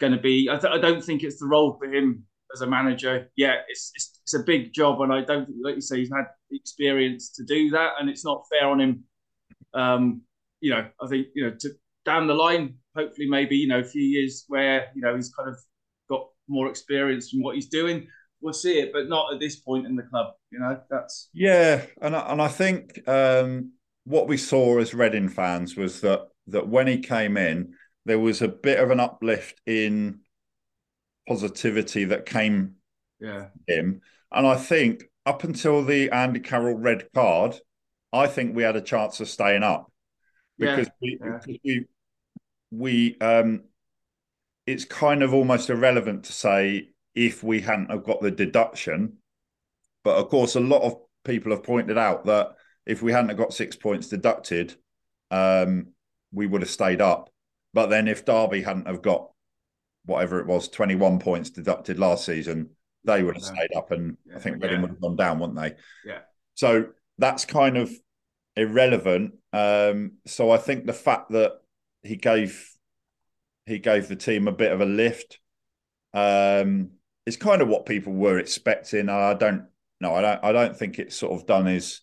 going 0.00 0.12
to 0.12 0.18
be. 0.18 0.48
I, 0.50 0.56
th- 0.56 0.72
I 0.72 0.78
don't 0.78 1.04
think 1.04 1.22
it's 1.22 1.38
the 1.38 1.46
role 1.46 1.76
for 1.78 1.86
him 1.86 2.24
as 2.54 2.62
a 2.62 2.66
manager. 2.66 3.28
Yeah, 3.36 3.56
it's, 3.68 3.92
it's, 3.94 4.20
it's 4.22 4.34
a 4.34 4.40
big 4.40 4.72
job, 4.72 5.00
and 5.02 5.12
I 5.12 5.22
don't 5.22 5.48
like 5.62 5.74
you 5.76 5.80
say, 5.80 5.98
he's 5.98 6.12
had 6.12 6.24
the 6.50 6.56
experience 6.56 7.30
to 7.32 7.44
do 7.44 7.70
that, 7.70 7.94
and 8.00 8.08
it's 8.08 8.24
not 8.24 8.44
fair 8.50 8.68
on 8.68 8.80
him. 8.80 9.04
Um, 9.74 10.22
you 10.60 10.70
know, 10.70 10.88
I 11.00 11.06
think 11.06 11.26
you 11.34 11.44
know 11.44 11.56
to 11.60 11.70
down 12.04 12.26
the 12.26 12.34
line, 12.34 12.76
hopefully 12.94 13.28
maybe 13.28 13.56
you 13.56 13.68
know 13.68 13.80
a 13.80 13.84
few 13.84 14.02
years 14.02 14.44
where 14.48 14.86
you 14.94 15.02
know 15.02 15.14
he's 15.14 15.32
kind 15.32 15.48
of 15.48 15.58
got 16.08 16.26
more 16.48 16.68
experience 16.68 17.30
from 17.30 17.42
what 17.42 17.54
he's 17.54 17.68
doing. 17.68 18.06
We'll 18.40 18.52
see 18.52 18.78
it 18.78 18.92
but 18.92 19.08
not 19.08 19.32
at 19.32 19.40
this 19.40 19.56
point 19.56 19.86
in 19.86 19.96
the 19.96 20.02
club 20.02 20.34
you 20.50 20.58
know 20.58 20.78
that's 20.90 21.30
yeah 21.32 21.80
and 22.02 22.14
I, 22.14 22.30
and 22.30 22.42
I 22.42 22.48
think 22.48 23.00
um, 23.08 23.72
what 24.04 24.28
we 24.28 24.36
saw 24.36 24.78
as 24.78 24.92
Reading 24.92 25.30
fans 25.30 25.76
was 25.76 26.02
that 26.02 26.28
that 26.48 26.68
when 26.68 26.86
he 26.86 26.98
came 26.98 27.38
in 27.38 27.72
there 28.04 28.18
was 28.18 28.42
a 28.42 28.48
bit 28.48 28.80
of 28.80 28.90
an 28.90 29.00
uplift 29.00 29.62
in 29.66 30.20
positivity 31.26 32.04
that 32.04 32.26
came 32.26 32.74
yeah. 33.20 33.46
him. 33.66 34.02
And 34.30 34.46
I 34.46 34.56
think 34.56 35.04
up 35.24 35.44
until 35.44 35.82
the 35.82 36.10
Andy 36.10 36.40
Carroll 36.40 36.74
red 36.74 37.08
card 37.14 37.56
I 38.12 38.28
think 38.28 38.54
we 38.54 38.62
had 38.62 38.76
a 38.76 38.80
chance 38.80 39.18
of 39.18 39.28
staying 39.28 39.64
up. 39.64 39.90
Because, 40.56 40.86
yeah, 40.86 40.92
we, 41.02 41.18
yeah. 41.20 41.38
because 41.44 41.58
we 41.64 41.86
we 42.70 43.16
um, 43.20 43.64
it's 44.66 44.84
kind 44.84 45.22
of 45.22 45.34
almost 45.34 45.70
irrelevant 45.70 46.24
to 46.24 46.32
say 46.32 46.90
if 47.14 47.42
we 47.42 47.60
hadn't 47.60 47.90
have 47.90 48.04
got 48.04 48.20
the 48.20 48.30
deduction. 48.30 49.18
But 50.02 50.16
of 50.16 50.28
course, 50.28 50.54
a 50.56 50.60
lot 50.60 50.82
of 50.82 50.98
people 51.24 51.52
have 51.52 51.62
pointed 51.62 51.98
out 51.98 52.26
that 52.26 52.56
if 52.86 53.02
we 53.02 53.12
hadn't 53.12 53.30
have 53.30 53.38
got 53.38 53.54
six 53.54 53.76
points 53.76 54.08
deducted, 54.08 54.74
um, 55.30 55.88
we 56.32 56.46
would 56.46 56.62
have 56.62 56.70
stayed 56.70 57.00
up. 57.00 57.30
But 57.72 57.88
then 57.88 58.08
if 58.08 58.24
Derby 58.24 58.62
hadn't 58.62 58.86
have 58.86 59.02
got 59.02 59.30
whatever 60.04 60.40
it 60.40 60.46
was, 60.46 60.68
21 60.68 61.18
points 61.18 61.50
deducted 61.50 61.98
last 61.98 62.26
season, 62.26 62.70
they 63.04 63.22
would 63.22 63.36
have 63.36 63.44
stayed 63.44 63.74
up 63.76 63.90
and 63.90 64.16
yeah, 64.26 64.36
I 64.36 64.38
think 64.38 64.62
Reading 64.62 64.76
yeah. 64.76 64.80
would 64.82 64.90
have 64.90 65.00
gone 65.00 65.16
down, 65.16 65.38
wouldn't 65.38 65.58
they? 65.58 65.74
Yeah. 66.04 66.20
So 66.54 66.86
that's 67.18 67.44
kind 67.44 67.76
of 67.76 67.90
irrelevant. 68.56 69.34
Um, 69.52 70.12
so 70.26 70.50
I 70.50 70.58
think 70.58 70.86
the 70.86 70.92
fact 70.92 71.30
that 71.30 71.52
he 72.04 72.16
gave 72.16 72.70
he 73.66 73.78
gave 73.78 74.08
the 74.08 74.16
team 74.16 74.46
a 74.46 74.52
bit 74.52 74.72
of 74.72 74.80
a 74.80 74.86
lift 74.86 75.38
um, 76.12 76.90
is 77.26 77.36
kind 77.36 77.62
of 77.62 77.68
what 77.68 77.86
people 77.86 78.12
were 78.12 78.38
expecting. 78.38 79.08
I 79.08 79.34
don't 79.34 79.64
no, 80.00 80.14
I 80.14 80.20
don't 80.20 80.44
I 80.44 80.52
don't 80.52 80.76
think 80.76 80.98
it's 80.98 81.16
sort 81.16 81.32
of 81.32 81.46
done 81.46 81.66
his 81.66 82.02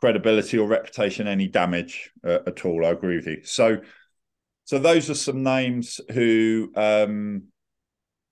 credibility 0.00 0.58
or 0.58 0.68
reputation 0.68 1.26
any 1.28 1.48
damage 1.48 2.10
uh, 2.24 2.38
at 2.46 2.64
all. 2.64 2.86
I 2.86 2.90
agree 2.90 3.16
with 3.16 3.26
you. 3.26 3.42
So 3.44 3.80
so 4.64 4.78
those 4.78 5.10
are 5.10 5.14
some 5.14 5.42
names 5.42 6.00
who 6.12 6.72
um, 6.76 7.44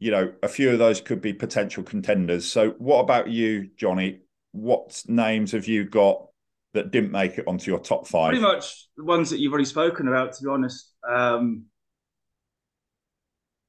you 0.00 0.10
know, 0.10 0.32
a 0.42 0.48
few 0.48 0.70
of 0.70 0.78
those 0.78 1.00
could 1.00 1.20
be 1.20 1.34
potential 1.34 1.82
contenders. 1.82 2.50
So 2.50 2.70
what 2.78 3.00
about 3.00 3.28
you, 3.28 3.68
Johnny? 3.76 4.20
What 4.52 5.02
names 5.06 5.52
have 5.52 5.68
you 5.68 5.84
got 5.84 6.26
that 6.74 6.90
didn't 6.90 7.12
make 7.12 7.38
it 7.38 7.46
onto 7.46 7.70
your 7.70 7.80
top 7.80 8.06
five? 8.06 8.30
Pretty 8.30 8.42
much 8.42 8.88
the 8.96 9.04
ones 9.04 9.30
that 9.30 9.40
you've 9.40 9.52
already 9.52 9.64
spoken 9.64 10.08
about, 10.08 10.32
to 10.34 10.44
be 10.44 10.50
honest. 10.50 10.92
Um, 11.08 11.64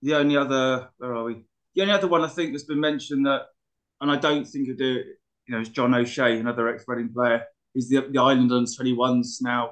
the 0.01 0.15
only 0.15 0.37
other, 0.37 0.89
where 0.97 1.15
are 1.15 1.23
we? 1.23 1.43
The 1.75 1.81
only 1.81 1.93
other 1.93 2.07
one 2.07 2.21
I 2.21 2.27
think 2.27 2.51
that's 2.51 2.63
been 2.63 2.79
mentioned 2.79 3.25
that, 3.25 3.43
and 4.01 4.11
I 4.11 4.17
don't 4.17 4.45
think 4.45 4.69
of 4.69 4.75
it, 4.79 5.05
you 5.47 5.55
know, 5.55 5.61
is 5.61 5.69
John 5.69 5.93
O'Shea, 5.93 6.39
another 6.39 6.67
ex 6.67 6.83
Reading 6.87 7.13
player. 7.13 7.43
He's 7.73 7.89
the, 7.89 8.01
the 8.11 8.19
Ireland 8.19 8.51
under 8.51 8.69
21s 8.69 9.41
now. 9.41 9.71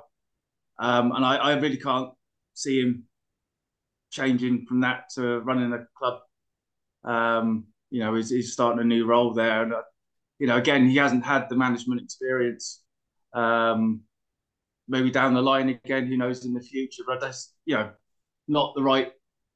Um, 0.80 1.12
and 1.12 1.26
I, 1.26 1.36
I 1.36 1.54
really 1.58 1.78
can't 1.78 2.12
see 2.54 2.80
him 2.80 3.04
changing 4.12 4.66
from 4.66 4.82
that 4.82 5.10
to 5.16 5.40
running 5.40 5.74
a 5.74 5.86
club. 5.98 6.20
Um, 7.04 7.66
you 7.90 8.00
know, 8.00 8.16
he's, 8.16 8.30
he's 8.30 8.54
starting 8.54 8.80
a 8.80 8.86
new 8.86 9.06
role 9.06 9.34
there. 9.34 9.64
And, 9.64 9.74
uh, 9.74 9.82
you 10.38 10.48
know, 10.48 10.58
again, 10.58 10.88
he 10.88 10.96
hasn't 10.96 11.26
had 11.26 11.50
the 11.50 11.56
management 11.56 12.02
experience 12.02 12.82
um, 13.34 14.02
maybe 14.88 15.12
down 15.12 15.34
the 15.34 15.42
line 15.42 15.70
again, 15.70 16.08
who 16.08 16.18
knows 16.18 16.46
in 16.46 16.54
the 16.54 16.62
future. 16.62 17.04
But 17.06 17.22
that's 17.22 17.54
you 17.66 17.76
know 17.76 17.92
not 18.48 18.74
the 18.76 18.84
right 18.84 19.12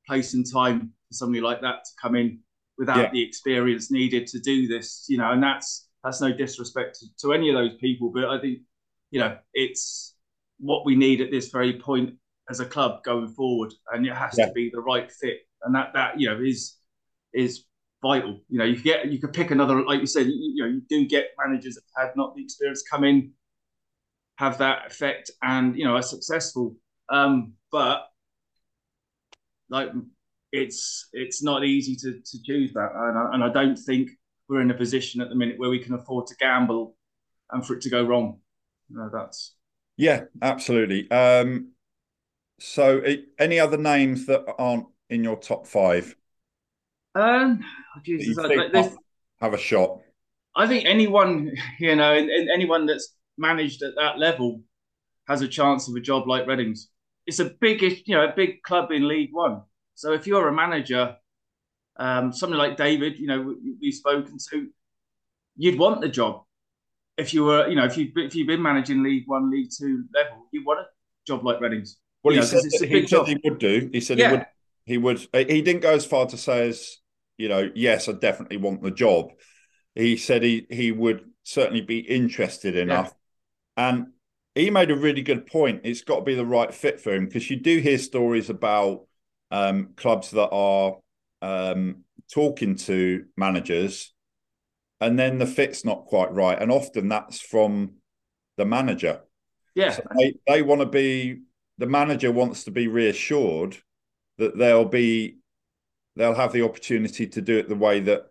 place 0.08 0.34
and 0.34 0.46
time 0.50 0.94
for 1.08 1.14
somebody 1.14 1.42
like 1.42 1.62
that 1.62 1.86
to 1.86 1.92
come 2.02 2.16
in 2.16 2.40
without 2.78 2.98
yeah. 2.98 3.12
the 3.12 3.24
experience 3.24 3.92
needed 3.92 4.28
to 4.28 4.40
do 4.40 4.68
this. 4.68 5.06
You 5.10 5.18
know, 5.18 5.32
and 5.32 5.42
that's 5.42 5.88
that's 6.04 6.22
no 6.22 6.32
disrespect 6.32 7.00
to, 7.00 7.08
to 7.22 7.34
any 7.34 7.50
of 7.50 7.56
those 7.56 7.76
people, 7.80 8.12
but 8.14 8.26
I 8.26 8.40
think 8.40 8.60
you 9.12 9.20
know 9.20 9.38
it's 9.54 10.16
what 10.60 10.86
we 10.86 10.96
need 10.96 11.22
at 11.22 11.32
this 11.32 11.50
very 11.50 11.80
point 11.80 12.14
as 12.50 12.60
a 12.60 12.66
club 12.66 13.04
going 13.04 13.30
forward, 13.30 13.74
and 13.92 14.06
it 14.06 14.14
has 14.14 14.38
yeah. 14.38 14.48
to 14.48 14.52
be 14.54 14.70
the 14.70 14.82
right 14.82 15.12
fit, 15.12 15.40
and 15.64 15.74
that 15.76 15.94
that 15.94 16.20
you 16.20 16.30
know 16.30 16.40
is 16.42 16.78
is 17.34 17.66
vital. 18.04 18.40
You 18.50 18.60
know, 18.60 18.66
you 18.66 18.82
get 18.82 19.12
you 19.12 19.20
could 19.20 19.34
pick 19.34 19.50
another, 19.52 19.84
like 19.84 20.02
you 20.02 20.06
said, 20.06 20.28
you, 20.28 20.54
you 20.56 20.64
know, 20.64 20.70
you 20.70 20.82
do 20.90 21.08
get 21.08 21.32
managers 21.44 21.76
that 21.76 21.84
have 21.98 22.16
not 22.16 22.36
the 22.36 22.44
experience 22.44 22.84
come 22.90 23.04
in 23.04 23.32
have 24.36 24.58
that 24.58 24.88
effect 24.88 25.32
and 25.42 25.78
you 25.78 25.86
know 25.86 25.96
are 25.96 26.02
successful. 26.02 26.76
Um, 27.10 27.54
but 27.72 28.08
like 29.70 29.90
it's 30.52 31.10
it's 31.14 31.44
not 31.44 31.64
easy 31.64 31.96
to 31.98 32.20
to 32.20 32.44
choose 32.44 32.74
that, 32.74 32.92
and 32.96 33.18
I, 33.18 33.34
and 33.34 33.44
I 33.44 33.50
don't 33.50 33.78
think 33.78 34.12
we're 34.48 34.62
in 34.62 34.72
a 34.72 34.76
position 34.76 35.22
at 35.22 35.30
the 35.30 35.36
minute 35.36 35.58
where 35.58 35.70
we 35.70 35.80
can 35.80 35.94
afford 35.94 36.28
to 36.28 36.36
gamble 36.36 36.96
and 37.52 37.66
for 37.66 37.76
it 37.76 37.82
to 37.82 37.90
go 37.90 38.04
wrong. 38.04 38.40
You 38.90 39.10
that's 39.12 39.56
yeah, 39.98 40.26
absolutely. 40.42 41.10
Um, 41.12 41.70
so, 42.60 43.02
any 43.40 43.60
other 43.60 43.78
names 43.78 44.26
that 44.28 44.46
aren't 44.58 44.88
in 45.10 45.24
your 45.24 45.36
top 45.36 45.68
five? 45.68 46.16
Um, 47.16 47.64
oh, 47.96 48.00
Jesus, 48.04 48.38
I, 48.40 48.90
have 49.40 49.54
a 49.54 49.58
shot. 49.58 50.00
I 50.56 50.68
think 50.68 50.86
anyone, 50.86 51.52
you 51.80 51.96
know, 51.96 52.12
anyone 52.12 52.86
that's 52.86 53.14
managed 53.38 53.82
at 53.84 53.96
that 53.96 54.20
level 54.20 54.62
has 55.28 55.42
a 55.42 55.48
chance 55.48 55.88
of 55.88 55.96
a 55.96 56.00
job 56.00 56.28
like 56.28 56.48
Reading's. 56.48 56.90
It's 57.26 57.40
a 57.40 57.46
big, 57.46 57.82
you 57.82 58.16
know, 58.16 58.26
a 58.26 58.34
big 58.36 58.62
club 58.64 58.92
in 58.92 59.08
League 59.08 59.30
One. 59.32 59.62
So 59.96 60.12
if 60.14 60.28
you're 60.28 60.48
a 60.48 60.54
manager, 60.54 61.16
um, 61.98 62.34
something 62.34 62.58
like 62.58 62.78
David, 62.78 63.18
you 63.20 63.28
know, 63.28 63.56
we, 63.80 63.88
have 63.88 63.96
spoken 63.96 64.38
to, 64.52 64.68
you'd 65.56 65.80
want 65.80 66.02
the 66.02 66.10
job. 66.10 66.44
If 67.18 67.34
you 67.34 67.46
were, 67.46 67.68
you 67.68 67.76
know, 67.76 67.86
if 67.86 67.96
you 67.96 68.12
if 68.16 68.36
you've 68.36 68.48
been 68.48 68.62
managing 68.62 69.04
League 69.04 69.26
One, 69.28 69.52
League 69.52 69.70
Two 69.78 70.06
level, 70.16 70.48
you 70.52 70.66
want 70.66 70.80
a 70.80 70.86
job 71.28 71.46
like 71.46 71.62
Reading's. 71.62 71.98
Well, 72.24 72.34
you 72.34 72.42
he, 72.42 72.46
know, 72.46 72.60
said, 72.60 72.90
he 72.90 73.08
said 73.08 73.28
he 73.28 73.40
would 73.44 73.60
do. 73.60 73.90
He 73.94 74.02
said 74.02 74.18
yeah. 74.18 74.30
he 74.30 74.36
would. 74.36 74.46
He 74.86 74.98
would. 74.98 75.48
He 75.50 75.62
didn't 75.62 75.82
go 75.82 75.94
as 75.94 76.06
far 76.06 76.26
to 76.26 76.38
say 76.38 76.70
as 76.70 76.98
you 77.38 77.50
know. 77.50 77.70
Yes, 77.76 78.10
I 78.10 78.14
definitely 78.14 78.58
want 78.58 78.82
the 78.82 78.90
job. 78.90 79.32
He 79.94 80.18
said 80.18 80.42
he 80.42 80.66
he 80.72 80.92
would 80.92 81.30
certainly 81.44 81.82
be 81.82 82.00
interested 82.00 82.76
enough 82.76 83.14
and 83.78 84.08
he 84.56 84.70
made 84.70 84.92
a 84.92 84.96
really 84.96 85.22
good 85.22 85.46
point. 85.46 85.82
It's 85.84 86.02
got 86.02 86.18
to 86.18 86.22
be 86.22 86.36
the 86.36 86.46
right 86.46 86.74
fit 86.74 87.00
for 87.00 87.14
him 87.14 87.26
because 87.26 87.50
you 87.50 87.58
do 87.58 87.80
hear 87.80 87.98
stories 87.98 88.50
about 88.50 89.08
um, 89.52 89.90
clubs 89.96 90.32
that 90.32 90.50
are 90.50 90.98
um, 91.42 92.04
talking 92.32 92.76
to 92.76 93.26
managers 93.36 94.14
and 95.02 95.18
then 95.18 95.38
the 95.38 95.46
fit's 95.46 95.84
not 95.84 96.06
quite 96.06 96.32
right. 96.32 96.62
And 96.62 96.72
often 96.72 97.10
that's 97.10 97.42
from 97.42 97.96
the 98.58 98.66
manager. 98.66 99.22
Yeah. 99.76 99.92
So 99.92 100.04
they, 100.18 100.36
they 100.48 100.62
want 100.62 100.82
to 100.82 100.88
be, 100.88 101.42
the 101.78 101.88
manager 101.88 102.32
wants 102.32 102.66
to 102.66 102.72
be 102.72 102.88
reassured 102.88 103.78
that 104.38 104.58
they'll 104.58 104.86
be, 104.86 105.40
they'll 106.16 106.36
have 106.36 106.54
the 106.54 106.64
opportunity 106.64 107.28
to 107.28 107.42
do 107.42 107.58
it 107.58 107.68
the 107.68 107.76
way 107.76 108.00
that 108.02 108.28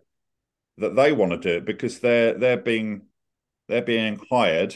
that 0.77 0.95
they 0.95 1.11
want 1.11 1.31
to 1.31 1.37
do 1.37 1.57
it 1.57 1.65
because 1.65 1.99
they're 1.99 2.33
they're 2.33 2.57
being 2.57 3.03
they're 3.67 3.81
being 3.81 4.19
hired 4.31 4.75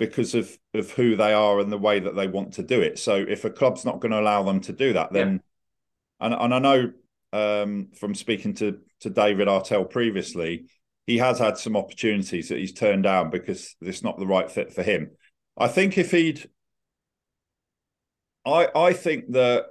because 0.00 0.34
of 0.34 0.58
of 0.72 0.90
who 0.92 1.14
they 1.14 1.34
are 1.34 1.60
and 1.60 1.70
the 1.70 1.78
way 1.78 2.00
that 2.00 2.16
they 2.16 2.26
want 2.26 2.54
to 2.54 2.62
do 2.62 2.80
it. 2.80 2.98
So 2.98 3.14
if 3.16 3.44
a 3.44 3.50
club's 3.50 3.84
not 3.84 4.00
going 4.00 4.12
to 4.12 4.18
allow 4.18 4.42
them 4.42 4.60
to 4.62 4.72
do 4.72 4.94
that, 4.94 5.12
then 5.12 5.42
yeah. 6.20 6.26
and 6.26 6.34
and 6.34 6.54
I 6.54 6.58
know 6.58 6.92
um, 7.32 7.88
from 7.94 8.14
speaking 8.14 8.54
to 8.54 8.78
to 9.00 9.10
David 9.10 9.46
Artell 9.46 9.88
previously, 9.88 10.66
he 11.06 11.18
has 11.18 11.38
had 11.38 11.58
some 11.58 11.76
opportunities 11.76 12.48
that 12.48 12.58
he's 12.58 12.72
turned 12.72 13.02
down 13.02 13.28
because 13.28 13.76
it's 13.82 14.02
not 14.02 14.18
the 14.18 14.26
right 14.26 14.50
fit 14.50 14.72
for 14.72 14.82
him. 14.82 15.10
I 15.56 15.68
think 15.68 15.98
if 15.98 16.10
he'd, 16.12 16.48
I 18.46 18.68
I 18.74 18.94
think 18.94 19.32
that 19.32 19.66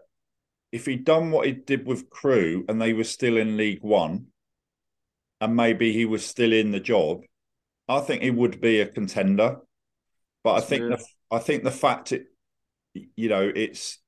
if 0.72 0.86
he'd 0.86 1.06
done 1.06 1.32
what 1.32 1.48
he 1.48 1.54
did 1.54 1.88
with 1.88 2.12
Crewe 2.12 2.66
and 2.70 2.80
they 2.80 2.94
were 2.94 3.04
still 3.04 3.36
in 3.36 3.58
League 3.58 3.82
One, 3.82 4.28
and 5.42 5.56
maybe 5.56 5.92
he 5.92 6.06
was 6.06 6.24
still 6.24 6.54
in 6.54 6.70
the 6.70 6.80
job, 6.80 7.24
I 7.88 8.02
think 8.02 8.22
he 8.22 8.30
would 8.30 8.62
be 8.62 8.80
a 8.80 8.86
contender. 8.86 9.58
But 10.44 10.56
That's 10.56 10.66
I 10.66 10.70
think 10.70 10.90
the, 10.90 11.06
I 11.32 11.40
think 11.40 11.64
the 11.64 11.72
fact 11.72 12.12
it, 12.12 12.26
you 12.94 13.30
know, 13.30 13.52
it's 13.54 14.00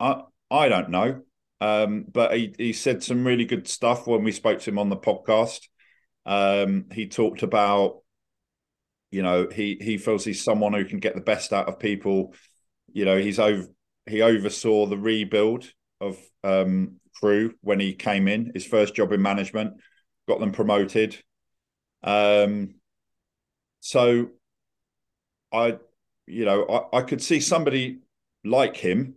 I 0.00 0.22
I 0.50 0.68
don't 0.68 0.90
know. 0.90 1.22
Um, 1.60 2.04
but 2.10 2.36
he, 2.36 2.54
he 2.58 2.72
said 2.72 3.02
some 3.02 3.26
really 3.26 3.46
good 3.46 3.66
stuff 3.66 4.06
when 4.06 4.24
we 4.24 4.32
spoke 4.32 4.60
to 4.60 4.70
him 4.70 4.78
on 4.78 4.90
the 4.90 4.96
podcast. 4.96 5.60
Um, 6.26 6.86
he 6.92 7.08
talked 7.08 7.42
about, 7.42 8.02
you 9.10 9.22
know, 9.22 9.48
he 9.48 9.78
he 9.80 9.96
feels 9.98 10.24
he's 10.24 10.44
someone 10.44 10.72
who 10.72 10.84
can 10.84 10.98
get 10.98 11.14
the 11.14 11.20
best 11.20 11.52
out 11.52 11.68
of 11.68 11.78
people. 11.78 12.34
You 12.92 13.04
know, 13.04 13.16
he's 13.16 13.38
over 13.38 13.66
he 14.06 14.22
oversaw 14.22 14.86
the 14.86 14.98
rebuild 14.98 15.70
of 16.00 16.18
um, 16.44 17.00
Crewe 17.14 17.54
when 17.60 17.80
he 17.80 17.94
came 17.94 18.28
in, 18.28 18.52
his 18.54 18.66
first 18.66 18.94
job 18.94 19.12
in 19.12 19.22
management, 19.22 19.74
got 20.28 20.40
them 20.40 20.52
promoted. 20.52 21.16
Um, 22.02 22.74
so 23.80 24.30
I, 25.52 25.78
you 26.26 26.44
know, 26.44 26.64
I, 26.92 26.98
I 26.98 27.02
could 27.02 27.22
see 27.22 27.40
somebody 27.40 28.00
like 28.44 28.76
him, 28.76 29.14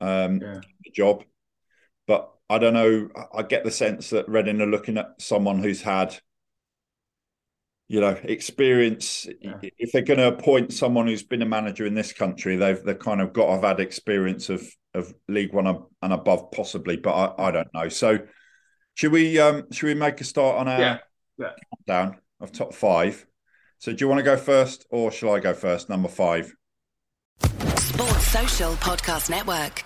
um, 0.00 0.40
yeah. 0.40 0.60
the 0.84 0.90
job, 0.94 1.24
but 2.06 2.32
I 2.50 2.58
don't 2.58 2.74
know. 2.74 3.08
I 3.34 3.42
get 3.42 3.64
the 3.64 3.70
sense 3.70 4.10
that 4.10 4.28
Reading 4.28 4.60
are 4.60 4.66
looking 4.66 4.96
at 4.96 5.20
someone 5.20 5.62
who's 5.62 5.82
had, 5.82 6.18
you 7.88 8.00
know, 8.00 8.18
experience. 8.22 9.26
Yeah. 9.40 9.58
If 9.62 9.92
they're 9.92 10.02
going 10.02 10.18
to 10.18 10.28
appoint 10.28 10.72
someone 10.72 11.06
who's 11.06 11.22
been 11.22 11.42
a 11.42 11.46
manager 11.46 11.84
in 11.84 11.94
this 11.94 12.12
country, 12.12 12.56
they've 12.56 12.82
they've 12.82 12.98
kind 12.98 13.20
of 13.20 13.32
got 13.32 13.46
to 13.46 13.52
have 13.52 13.62
had 13.62 13.80
experience 13.80 14.48
of 14.48 14.66
of 14.94 15.12
League 15.28 15.52
One 15.52 15.66
and 15.66 16.12
above, 16.12 16.50
possibly. 16.50 16.96
But 16.96 17.34
I, 17.38 17.48
I 17.48 17.50
don't 17.50 17.72
know. 17.74 17.88
So, 17.88 18.20
should 18.94 19.12
we 19.12 19.38
um 19.38 19.70
should 19.70 19.86
we 19.86 19.94
make 19.94 20.20
a 20.20 20.24
start 20.24 20.56
on 20.56 20.68
our 20.68 20.80
yeah. 20.80 20.98
Yeah. 21.36 21.50
countdown 21.86 22.20
of 22.40 22.52
top 22.52 22.72
five? 22.72 23.26
So 23.78 23.92
do 23.92 24.04
you 24.04 24.08
want 24.08 24.18
to 24.18 24.24
go 24.24 24.36
first 24.36 24.86
or 24.90 25.10
shall 25.10 25.34
I 25.34 25.40
go 25.40 25.54
first? 25.54 25.88
Number 25.88 26.08
five. 26.08 26.52
Sports 27.40 28.26
Social 28.26 28.72
Podcast 28.74 29.30
Network. 29.30 29.84